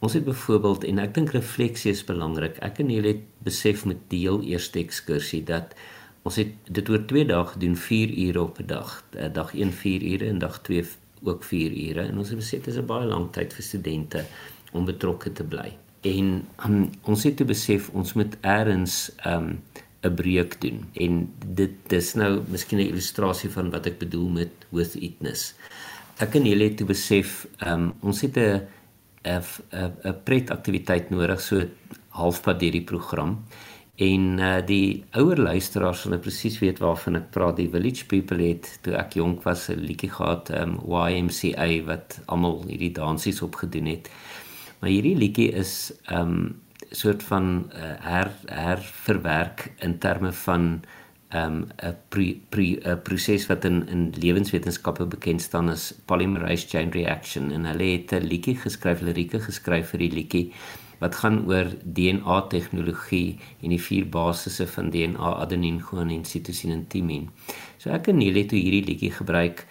ons 0.00 0.12
het 0.12 0.24
byvoorbeeld 0.24 0.84
en 0.84 0.98
ek 0.98 1.14
dink 1.14 1.30
refleksie 1.30 1.90
is 1.92 2.04
belangrik. 2.04 2.56
Ek 2.64 2.78
en 2.80 2.90
julle 2.90 3.08
het 3.14 3.24
besef 3.44 3.84
met 3.84 3.98
deel 4.08 4.42
eerste 4.42 4.78
ekskursie 4.80 5.42
dat 5.44 5.74
Ons 6.22 6.36
het 6.36 6.52
dit 6.68 6.88
oor 6.92 7.04
2 7.08 7.26
dae 7.30 7.44
gedoen, 7.54 7.76
4 7.76 8.10
ure 8.28 8.42
op 8.42 8.58
'n 8.60 8.66
dag. 8.66 9.04
Eh, 9.10 9.32
dag 9.32 9.54
1 9.54 9.72
4 9.72 10.02
ure 10.02 10.26
en 10.26 10.38
dag 10.38 10.60
2 10.62 10.84
ook 11.22 11.44
4 11.44 11.72
ure. 11.88 12.02
En 12.02 12.18
ons 12.18 12.28
het 12.28 12.38
besef 12.38 12.64
dit 12.64 12.74
is 12.74 12.80
'n 12.80 12.86
baie 12.86 13.06
lang 13.06 13.32
tyd 13.32 13.52
vir 13.52 13.64
studente 13.64 14.24
om 14.72 14.84
betrokke 14.84 15.32
te 15.32 15.44
bly. 15.44 15.76
En 16.00 16.46
um, 16.66 16.90
ons 17.02 17.22
het 17.22 17.36
te 17.36 17.44
besef 17.44 17.88
ons 17.88 18.12
moet 18.12 18.36
eers 18.40 19.10
'n 19.24 19.28
um, 19.28 19.62
'n 20.02 20.14
breek 20.14 20.60
doen. 20.60 20.84
En 20.92 21.32
dit 21.46 21.70
dis 21.86 22.14
nou 22.14 22.42
miskien 22.48 22.78
'n 22.78 22.88
illustrasie 22.88 23.50
van 23.50 23.70
wat 23.70 23.86
ek 23.86 23.98
bedoel 23.98 24.28
met 24.28 24.50
with 24.70 24.94
itness. 24.94 25.54
Ek 26.16 26.34
en 26.34 26.46
julle 26.46 26.64
het 26.64 26.76
te 26.76 26.84
besef 26.84 27.46
um, 27.66 27.92
ons 28.00 28.20
het 28.20 28.36
'n 28.36 28.60
'n 29.24 29.42
'n 30.04 30.16
pret 30.24 30.50
aktiwiteit 30.50 31.10
nodig 31.10 31.40
so 31.40 31.62
halfpad 32.08 32.60
deur 32.60 32.72
die 32.72 32.84
program 32.84 33.44
En 34.00 34.38
uh 34.40 34.60
die 34.64 35.04
ouer 35.20 35.36
luisteraars 35.36 36.02
sal 36.02 36.14
nou 36.14 36.20
presies 36.24 36.56
weet 36.62 36.78
waarvan 36.80 37.18
ek 37.18 37.26
praat. 37.34 37.58
Die 37.58 37.68
Village 37.68 38.06
People 38.08 38.40
het 38.40 38.70
toe 38.84 38.94
ek 38.96 39.18
jonk 39.18 39.44
was 39.44 39.68
'n 39.68 39.84
liedjie 39.84 40.08
gehad, 40.14 40.48
um 40.56 40.78
YMCA 40.88 41.68
wat 41.84 42.20
almal 42.26 42.64
hierdie 42.64 42.94
dansies 42.96 43.42
opgedoen 43.42 43.92
het. 43.92 44.08
Maar 44.80 44.90
hierdie 44.90 45.16
liedjie 45.16 45.50
is 45.52 45.92
um 46.08 46.56
soort 46.90 47.22
van 47.22 47.70
uh, 47.76 47.94
her 48.00 48.32
her 48.48 48.80
verwerk 48.80 49.72
in 49.78 49.98
terme 49.98 50.32
van 50.32 50.82
um 51.34 51.68
'n 51.84 52.98
proses 53.04 53.46
wat 53.46 53.64
in 53.64 53.88
in 53.88 54.12
lewenswetenskappe 54.16 55.06
bekend 55.06 55.42
staan 55.42 55.68
as 55.68 55.94
polymerase 56.06 56.68
chain 56.68 56.90
reaction 56.90 57.52
en 57.52 57.64
hulle 57.64 57.92
het 57.92 58.12
'n 58.12 58.26
liedjie 58.26 58.56
geskryf, 58.56 59.00
lirieke 59.00 59.40
geskryf 59.40 59.88
vir 59.90 59.98
die 59.98 60.10
liedjie 60.10 60.52
wat 61.00 61.14
gaan 61.22 61.44
oor 61.48 61.72
DNA 61.82 62.40
tegnologie 62.52 63.38
en 63.62 63.72
die 63.72 63.80
vier 63.80 64.06
basisse 64.06 64.66
van 64.66 64.90
DNA 64.90 65.34
adenien, 65.42 65.80
guanien, 65.82 66.24
sitosien 66.24 66.72
en 66.72 66.86
timien. 66.92 67.28
So 67.78 67.90
ek 67.90 68.12
en 68.12 68.20
Neil 68.20 68.36
het 68.36 68.52
hierdie 68.52 68.84
liedjie 68.84 69.12
gebruik 69.16 69.66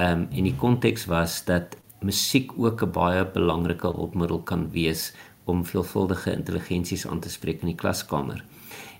um 0.00 0.26
en 0.28 0.44
die 0.44 0.56
konteks 0.60 1.06
was 1.10 1.40
dat 1.48 1.76
musiek 2.04 2.52
ook 2.58 2.82
'n 2.82 2.92
baie 2.92 3.24
belangrike 3.24 3.86
hulpmiddel 3.86 4.42
kan 4.42 4.70
wees 4.70 5.12
om 5.44 5.64
veelvuldige 5.64 6.32
intelligensies 6.32 7.06
aan 7.06 7.20
te 7.20 7.30
spreek 7.30 7.60
in 7.60 7.72
die 7.72 7.80
klaskamer. 7.80 8.44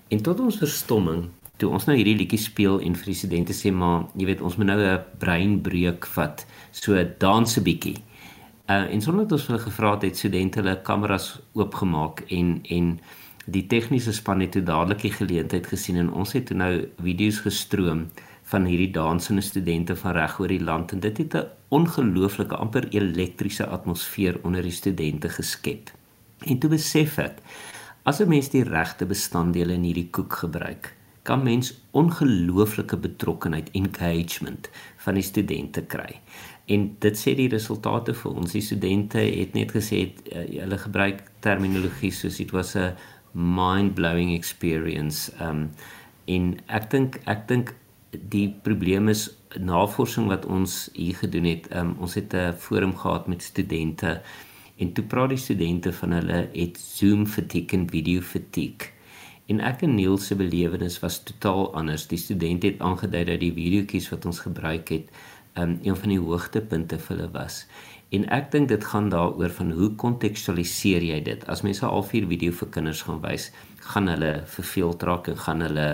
En 0.07 0.21
tot 0.21 0.39
ons 0.39 0.57
verstomming, 0.57 1.29
toe 1.57 1.69
ons 1.69 1.85
nou 1.85 1.95
hierdie 1.97 2.17
liedjie 2.17 2.39
speel 2.39 2.79
en 2.79 2.95
vir 2.95 3.05
die 3.05 3.17
studente 3.17 3.53
sê 3.53 3.71
maar 3.73 4.05
jy 4.15 4.25
weet 4.25 4.41
ons 4.41 4.57
moet 4.57 4.67
nou 4.67 4.79
'n 4.79 5.03
breinbreuk 5.19 6.05
vat, 6.05 6.45
so 6.71 6.93
dans 7.19 7.57
'n 7.57 7.63
bietjie. 7.63 7.97
Uh 8.65 8.93
en 8.93 9.01
sonder 9.01 9.27
dat 9.27 9.37
ons 9.37 9.47
hulle 9.47 9.59
gevra 9.61 9.91
het, 9.93 10.01
het 10.01 10.17
studente 10.17 10.59
hulle 10.59 10.81
kameras 10.81 11.39
oopgemaak 11.53 12.23
en 12.33 12.59
en 12.73 12.95
die 13.45 13.67
tegniese 13.69 14.13
span 14.13 14.41
het 14.41 14.55
toe 14.55 14.63
dadelik 14.65 15.03
die 15.05 15.11
geleentheid 15.13 15.67
gesien 15.69 15.99
en 16.01 16.09
ons 16.09 16.33
het 16.33 16.47
toe 16.49 16.57
nou 16.57 16.71
video's 16.97 17.43
gestroom 17.45 18.07
van 18.49 18.65
hierdie 18.65 18.89
dansende 18.93 19.45
studente 19.45 19.95
van 20.01 20.17
reg 20.17 20.39
oor 20.39 20.49
die 20.49 20.63
land 20.63 20.95
en 20.97 21.03
dit 21.05 21.17
het 21.17 21.35
'n 21.35 21.47
ongelooflike 21.69 22.55
amper 22.55 22.89
elektriese 22.89 23.65
atmosfeer 23.65 24.39
onder 24.43 24.61
die 24.61 24.71
studente 24.81 25.29
geskep. 25.29 25.91
En 26.45 26.59
toe 26.59 26.69
besef 26.69 27.17
ek 27.17 27.37
as 28.03 28.19
'n 28.21 28.29
mens 28.29 28.49
die 28.49 28.63
regte 28.63 29.05
bestanddele 29.05 29.73
in 29.73 29.83
hierdie 29.83 30.09
koek 30.09 30.33
gebruik, 30.33 30.95
kan 31.23 31.43
mens 31.43 31.73
ongelooflike 31.91 32.97
betrokkenheid 32.97 33.69
engagement 33.71 34.69
van 34.97 35.13
die 35.13 35.23
studente 35.23 35.81
kry. 35.81 36.21
En 36.65 36.85
dit 36.99 37.17
sê 37.17 37.35
die 37.37 37.49
resultate 37.51 38.15
vir 38.17 38.37
ons. 38.41 38.53
Die 38.55 38.63
studente 38.65 39.21
het 39.21 39.53
net 39.53 39.73
gesê 39.75 40.07
uh, 40.09 40.45
hulle 40.63 40.79
gebruik 40.81 41.21
terminologie 41.45 42.11
soos 42.13 42.39
it 42.41 42.53
was 42.55 42.73
a 42.75 42.95
mind-blowing 43.35 44.33
experience. 44.33 45.29
Um 45.41 45.69
en 46.25 46.55
ek 46.73 46.87
dink 46.89 47.19
ek 47.29 47.43
dink 47.51 47.75
die 48.33 48.47
probleem 48.65 49.11
is 49.11 49.27
navorsing 49.61 50.31
wat 50.31 50.47
ons 50.49 50.87
hier 50.95 51.19
gedoen 51.19 51.45
het. 51.51 51.69
Um 51.75 51.93
ons 52.01 52.17
het 52.17 52.33
'n 52.33 52.57
forum 52.57 52.95
gehad 52.97 53.27
met 53.27 53.43
studente 53.43 54.21
en 54.77 54.91
toe 54.93 55.05
praat 55.05 55.29
die 55.29 55.37
studente 55.37 55.93
van 55.93 56.11
hulle 56.11 56.49
het 56.53 56.77
Zoom 56.77 57.27
fatigue 57.27 57.77
en 57.77 57.89
video 57.89 58.21
fatigue. 58.21 58.89
En 59.47 59.59
ek 59.59 59.81
en 59.81 59.95
Neil 59.95 60.17
se 60.17 60.35
belewenis 60.35 60.99
was 60.99 61.23
totaal 61.23 61.75
anders. 61.75 62.07
Die 62.07 62.17
studente 62.17 62.67
het 62.67 62.79
aangedui 62.79 63.23
dat 63.23 63.39
die 63.39 63.53
videoetjies 63.53 64.09
wat 64.09 64.25
ons 64.25 64.39
gebruik 64.39 64.89
het 64.89 65.09
um, 65.57 65.79
een 65.83 65.95
van 65.95 66.09
die 66.09 66.19
hoogtepunte 66.19 66.99
vir 66.99 67.15
hulle 67.15 67.29
was. 67.33 67.65
En 68.13 68.27
ek 68.31 68.51
dink 68.53 68.69
dit 68.69 68.83
gaan 68.91 69.09
daaroor 69.09 69.51
van 69.57 69.71
hoe 69.75 69.89
kontekstualiseer 69.99 71.03
jy 71.03 71.21
dit? 71.25 71.45
As 71.51 71.63
mense 71.65 71.85
al 71.85 72.05
vier 72.05 72.27
video 72.29 72.53
vir 72.59 72.69
kinders 72.77 73.01
gaan 73.07 73.21
wys, 73.23 73.49
gaan 73.91 74.07
hulle 74.11 74.33
verveeld 74.57 75.03
raak 75.03 75.31
en 75.31 75.39
gaan 75.47 75.65
hulle 75.65 75.87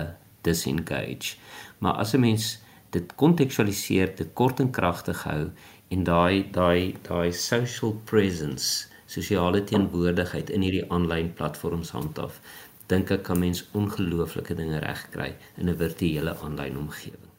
disengage. 0.46 1.36
Maar 1.78 2.02
as 2.04 2.14
'n 2.14 2.20
mens 2.20 2.58
dit 2.90 3.14
kontekstualiseer, 3.16 4.16
dit 4.16 4.30
kort 4.34 4.60
en 4.60 4.70
kragtig 4.70 5.22
hou 5.24 5.50
en 5.88 6.04
daai 6.04 6.50
daai 6.52 6.94
daai 7.08 7.32
social 7.32 7.92
presence, 8.04 8.88
sosiale 9.06 9.64
teenwoordigheid 9.64 10.50
in 10.50 10.60
hierdie 10.60 10.86
aanlyn 10.90 11.32
platforms 11.32 11.90
handhaaf, 11.90 12.40
dink 12.86 13.10
ek 13.10 13.22
kan 13.22 13.38
mens 13.38 13.68
ongelooflike 13.72 14.54
dinge 14.54 14.78
regkry 14.78 15.34
in 15.56 15.68
'n 15.68 15.76
virtuele 15.76 16.36
aanlyn 16.44 16.78
omgewing. 16.78 17.31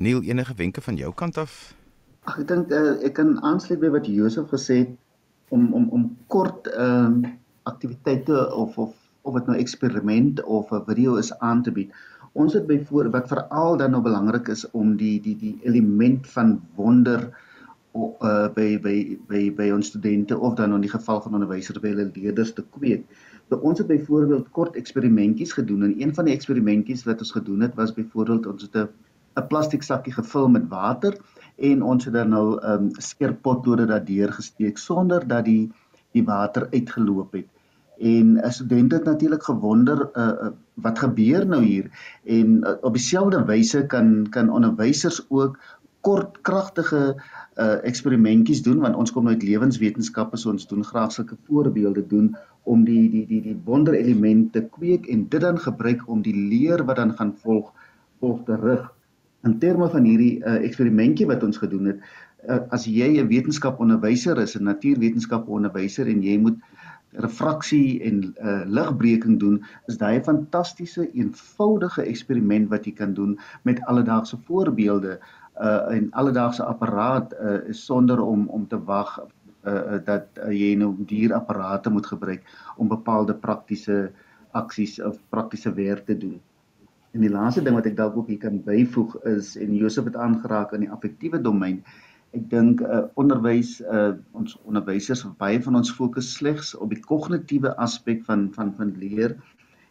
Neil 0.00 0.22
enige 0.22 0.54
wenke 0.56 0.80
van 0.80 0.96
jou 0.96 1.12
kant 1.14 1.36
af? 1.36 1.54
Ag 2.24 2.38
ek 2.40 2.46
dink 2.48 2.70
uh, 2.72 2.92
ek 3.04 3.18
kan 3.18 3.34
aansluit 3.44 3.82
by 3.82 3.90
wat 3.92 4.06
Josef 4.08 4.46
gesê 4.48 4.78
het 4.78 4.94
om 5.52 5.66
om 5.76 5.90
om 5.96 6.06
kort 6.32 6.70
ehm 6.72 7.18
uh, 7.20 7.32
aktiwiteite 7.68 8.38
of 8.56 8.78
of 8.80 8.94
of 9.28 9.36
dit 9.36 9.50
nou 9.50 9.58
eksperiment 9.60 10.40
of 10.56 10.72
'n 10.72 10.86
video 10.86 11.18
is 11.20 11.28
aan 11.38 11.60
te 11.66 11.74
bied. 11.78 11.92
Ons 12.32 12.56
het 12.56 12.66
byvoorbeeld 12.66 13.12
wat 13.18 13.28
veral 13.28 13.76
dan 13.76 13.92
nou 13.92 14.00
belangrik 14.02 14.48
is 14.48 14.64
om 14.70 14.96
die 14.96 15.20
die 15.20 15.36
die 15.36 15.58
element 15.68 16.30
van 16.36 16.56
wonder 16.80 17.28
uh 17.92 18.48
by 18.56 18.80
by 18.86 18.96
by 19.28 19.42
by 19.60 19.68
ons 19.76 19.92
studente 19.92 20.38
of 20.38 20.54
dan 20.54 20.72
in 20.72 20.88
die 20.88 20.94
geval 20.96 21.20
van 21.20 21.34
onderwysers 21.34 21.80
by 21.84 21.92
hulle 21.92 22.08
leerders 22.14 22.54
te 22.56 22.64
kweek. 22.78 23.04
So 23.50 23.60
ons 23.60 23.78
het 23.78 23.92
byvoorbeeld 23.92 24.48
kort 24.50 24.80
eksperimentjies 24.80 25.52
gedoen 25.52 25.82
en 25.82 25.94
een 26.00 26.14
van 26.14 26.24
die 26.24 26.34
eksperimentjies 26.34 27.04
wat 27.04 27.20
ons 27.20 27.36
gedoen 27.36 27.60
het 27.68 27.74
was 27.74 27.92
byvoorbeeld 27.92 28.46
ons 28.46 28.62
het 28.62 28.76
'n 28.76 28.88
'n 29.38 29.46
plastiek 29.46 29.82
sakkie 29.82 30.12
gevul 30.12 30.48
met 30.48 30.68
water 30.68 31.16
en 31.70 31.82
ons 31.82 32.04
het 32.04 32.14
dan 32.14 32.28
nou 32.28 32.46
'n 32.56 32.70
um, 32.72 32.90
skeerpotloode 33.08 33.86
daardeur 33.86 34.32
gesteek 34.32 34.78
sonder 34.78 35.26
dat 35.28 35.44
die 35.44 35.72
die 36.12 36.24
water 36.24 36.68
uitgeloop 36.70 37.32
het. 37.32 37.46
En 37.98 38.38
'n 38.40 38.50
student 38.50 38.92
het 38.92 39.04
natuurlik 39.04 39.42
gewonder 39.42 40.10
uh, 40.14 40.48
wat 40.74 40.98
gebeur 40.98 41.46
nou 41.46 41.62
hier 41.64 41.90
en 42.24 42.48
uh, 42.64 42.72
op 42.80 42.92
dieselfde 42.92 43.44
wyse 43.44 43.86
kan 43.86 44.26
kan 44.30 44.50
onderwysers 44.50 45.26
ook 45.28 45.58
kort 46.00 46.40
kragtige 46.40 47.22
uh, 47.56 47.84
eksperimentjies 47.84 48.62
doen 48.62 48.80
want 48.80 48.96
ons 48.96 49.12
kom 49.12 49.28
uit 49.28 49.42
lewenswetenskappe 49.42 50.36
so 50.36 50.50
ons 50.50 50.66
doen 50.66 50.84
graag 50.84 51.12
sulke 51.12 51.36
voorbeelde 51.48 52.06
doen 52.06 52.36
om 52.62 52.84
die 52.84 53.10
die 53.10 53.26
die 53.26 53.42
die 53.42 53.58
wonderelemente 53.64 54.64
kweek 54.76 55.06
en 55.06 55.28
dit 55.28 55.40
dan 55.40 55.58
gebruik 55.58 56.08
om 56.08 56.22
die 56.22 56.36
leer 56.36 56.84
wat 56.84 56.96
dan 56.96 57.12
gaan 57.16 57.34
volg 57.42 57.72
volg 58.20 58.44
te 58.44 58.56
rig 58.56 58.88
in 59.44 59.58
terme 59.58 59.88
van 59.88 60.04
hierdie 60.04 60.40
uh, 60.44 60.58
eksperimentjie 60.64 61.26
wat 61.26 61.42
ons 61.42 61.60
gedoen 61.62 61.92
het 61.92 62.00
uh, 62.48 62.60
as 62.76 62.86
jy 62.86 63.16
'n 63.20 63.28
wetenskaponderwyser 63.28 64.38
is 64.38 64.56
'n 64.56 64.64
natuurwetenskaponderwyser 64.64 66.08
en 66.08 66.22
jy 66.22 66.38
moet 66.38 66.58
refraksie 67.12 68.00
en 68.06 68.34
uh, 68.38 68.62
ligbreking 68.66 69.38
doen 69.40 69.64
is 69.88 69.98
daai 69.98 70.18
'n 70.18 70.24
fantastiese 70.24 71.10
eenvoudige 71.12 72.02
eksperiment 72.02 72.70
wat 72.70 72.84
jy 72.84 72.92
kan 72.92 73.14
doen 73.14 73.38
met 73.62 73.82
alledaagse 73.84 74.38
voorbeelde 74.46 75.18
uh, 75.60 75.90
en 75.96 76.10
alledaagse 76.10 76.64
apparaat 76.64 77.34
uh, 77.34 77.68
is 77.68 77.84
sonder 77.84 78.20
om 78.20 78.46
om 78.48 78.66
te 78.68 78.78
wag 78.84 79.18
uh, 79.64 79.98
dat 80.04 80.26
uh, 80.38 80.52
jy 80.52 80.74
nou 80.74 80.94
dierapparate 81.06 81.90
moet 81.90 82.06
gebruik 82.06 82.44
om 82.76 82.88
bepaalde 82.88 83.34
praktiese 83.34 84.10
aksies 84.52 85.00
of 85.02 85.18
praktiese 85.28 85.72
werk 85.74 86.06
te 86.06 86.16
doen. 86.16 86.40
En 87.10 87.24
die 87.24 87.30
laaste 87.30 87.62
ding 87.66 87.74
wat 87.74 87.88
ek 87.90 87.96
dalk 87.98 88.16
ook 88.20 88.28
hier 88.30 88.38
kan 88.42 88.60
byvoeg 88.66 89.16
is 89.32 89.56
en 89.58 89.74
Josef 89.74 90.06
het 90.06 90.16
aangeraak 90.16 90.74
aan 90.74 90.84
die 90.84 90.92
affektiewe 90.94 91.40
domein. 91.42 91.80
Ek 92.38 92.44
dink 92.52 92.82
uh, 92.86 93.02
onderwys 93.18 93.80
uh, 93.82 94.12
ons 94.38 94.54
onderwysers 94.62 95.24
baie 95.40 95.58
van 95.64 95.80
ons 95.80 95.90
fokus 95.96 96.28
slegs 96.36 96.76
op 96.78 96.94
die 96.94 97.00
kognitiewe 97.02 97.74
aspek 97.82 98.22
van 98.28 98.46
van 98.54 98.70
van 98.78 98.94
leer 99.02 99.34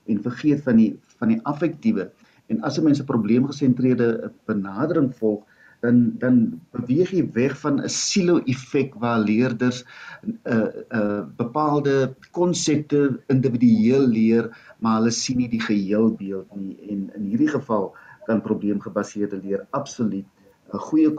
en 0.08 0.24
vergeet 0.24 0.64
van 0.64 0.80
die 0.80 0.94
van 1.20 1.36
die 1.36 1.42
affektiewe. 1.52 2.08
En 2.48 2.64
as 2.64 2.80
'n 2.80 2.88
mens 2.88 3.02
'n 3.04 3.12
probleemgesentreerde 3.12 4.32
benadering 4.48 5.12
volg, 5.20 5.44
dan 5.80 6.18
dan 6.20 6.62
beweeg 6.76 7.12
jy 7.16 7.24
weg 7.34 7.56
van 7.60 7.80
'n 7.82 7.90
silo 7.90 8.40
effek 8.54 8.96
waar 9.04 9.20
leerders 9.20 9.84
'n 9.84 10.40
uh, 10.44 10.56
'n 10.56 11.02
uh, 11.02 11.22
bepaalde 11.38 12.16
konsepte 12.32 13.20
individueel 13.28 14.08
leer 14.08 14.50
maar 14.80 15.00
hulle 15.00 15.12
sien 15.12 15.38
nie 15.38 15.50
die 15.50 15.62
geheelbeeld 15.62 16.56
nie. 16.56 16.76
En 16.90 17.10
in 17.16 17.24
hierdie 17.32 17.52
geval 17.56 17.96
kan 18.26 18.42
probleemgebaseerde 18.42 19.40
leer 19.44 19.66
absoluut 19.70 20.26
'n 20.74 20.78
goeie 20.88 21.14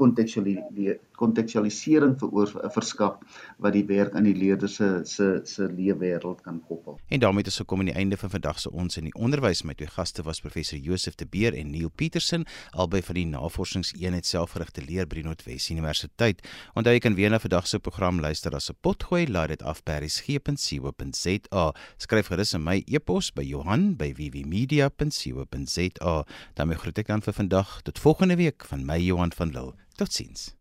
kontekstualisering 1.21 2.17
verskaf 2.75 3.19
wat 3.61 3.73
die 3.77 3.85
werk 3.89 4.15
aan 4.17 4.25
die 4.29 4.37
leerder 4.37 4.69
se 4.69 5.01
se 5.05 5.41
se 5.45 5.69
leefwêreld 5.69 6.41
kan 6.47 6.61
koppel. 6.69 6.99
En 7.09 7.21
daarmee 7.21 7.45
het 7.45 7.53
ons 7.53 7.61
gekom 7.63 7.79
aan 7.85 7.93
die 7.93 7.95
einde 7.95 8.17
van 8.17 8.31
vandag 8.31 8.61
se 8.61 8.71
ons 8.71 8.97
in 8.97 9.05
die 9.11 9.15
onderwys 9.15 9.63
met 9.63 9.77
twee 9.81 9.91
gaste 9.91 10.23
was 10.27 10.41
professor 10.41 10.79
Josef 10.79 11.15
de 11.15 11.27
Beer 11.27 11.55
en 11.55 11.71
Neil 11.71 11.91
Petersen 11.91 12.45
albei 12.71 13.03
van 13.03 13.15
die 13.15 13.27
navorsingseenheid 13.27 14.27
selfgerigte 14.27 14.83
leer 14.87 15.07
by 15.07 15.21
Noordwes 15.25 15.71
Universiteit. 15.71 16.49
Onthou 16.75 16.95
jy 16.95 17.01
kan 17.05 17.15
weer 17.19 17.31
na 17.31 17.39
vandag 17.43 17.67
se 17.69 17.79
program 17.79 18.21
luister 18.21 18.55
as 18.55 18.71
'n 18.71 18.77
potgooi 18.81 19.27
laai 19.29 19.49
dit 19.49 19.63
af 19.63 19.83
by 19.85 19.99
resgep.co.za. 20.05 21.75
Skryf 21.97 22.27
gerus 22.27 22.55
in 22.55 22.65
my 22.65 22.83
e-pos 22.87 23.33
by 23.33 23.43
Johan 23.43 23.97
by 23.97 24.15
www.media.co.za. 24.15 26.25
daarmee 26.55 26.77
groet 26.77 26.99
ek 26.99 27.07
dan 27.07 27.23
vir 27.23 27.35
vandag 27.35 27.83
tot 27.83 27.99
volgende 27.99 28.37
week 28.37 28.65
van 28.65 28.87
my 28.87 28.99
Johan 28.99 29.33
van 29.33 29.51
Lille. 29.51 29.75
Totsiens. 29.97 30.60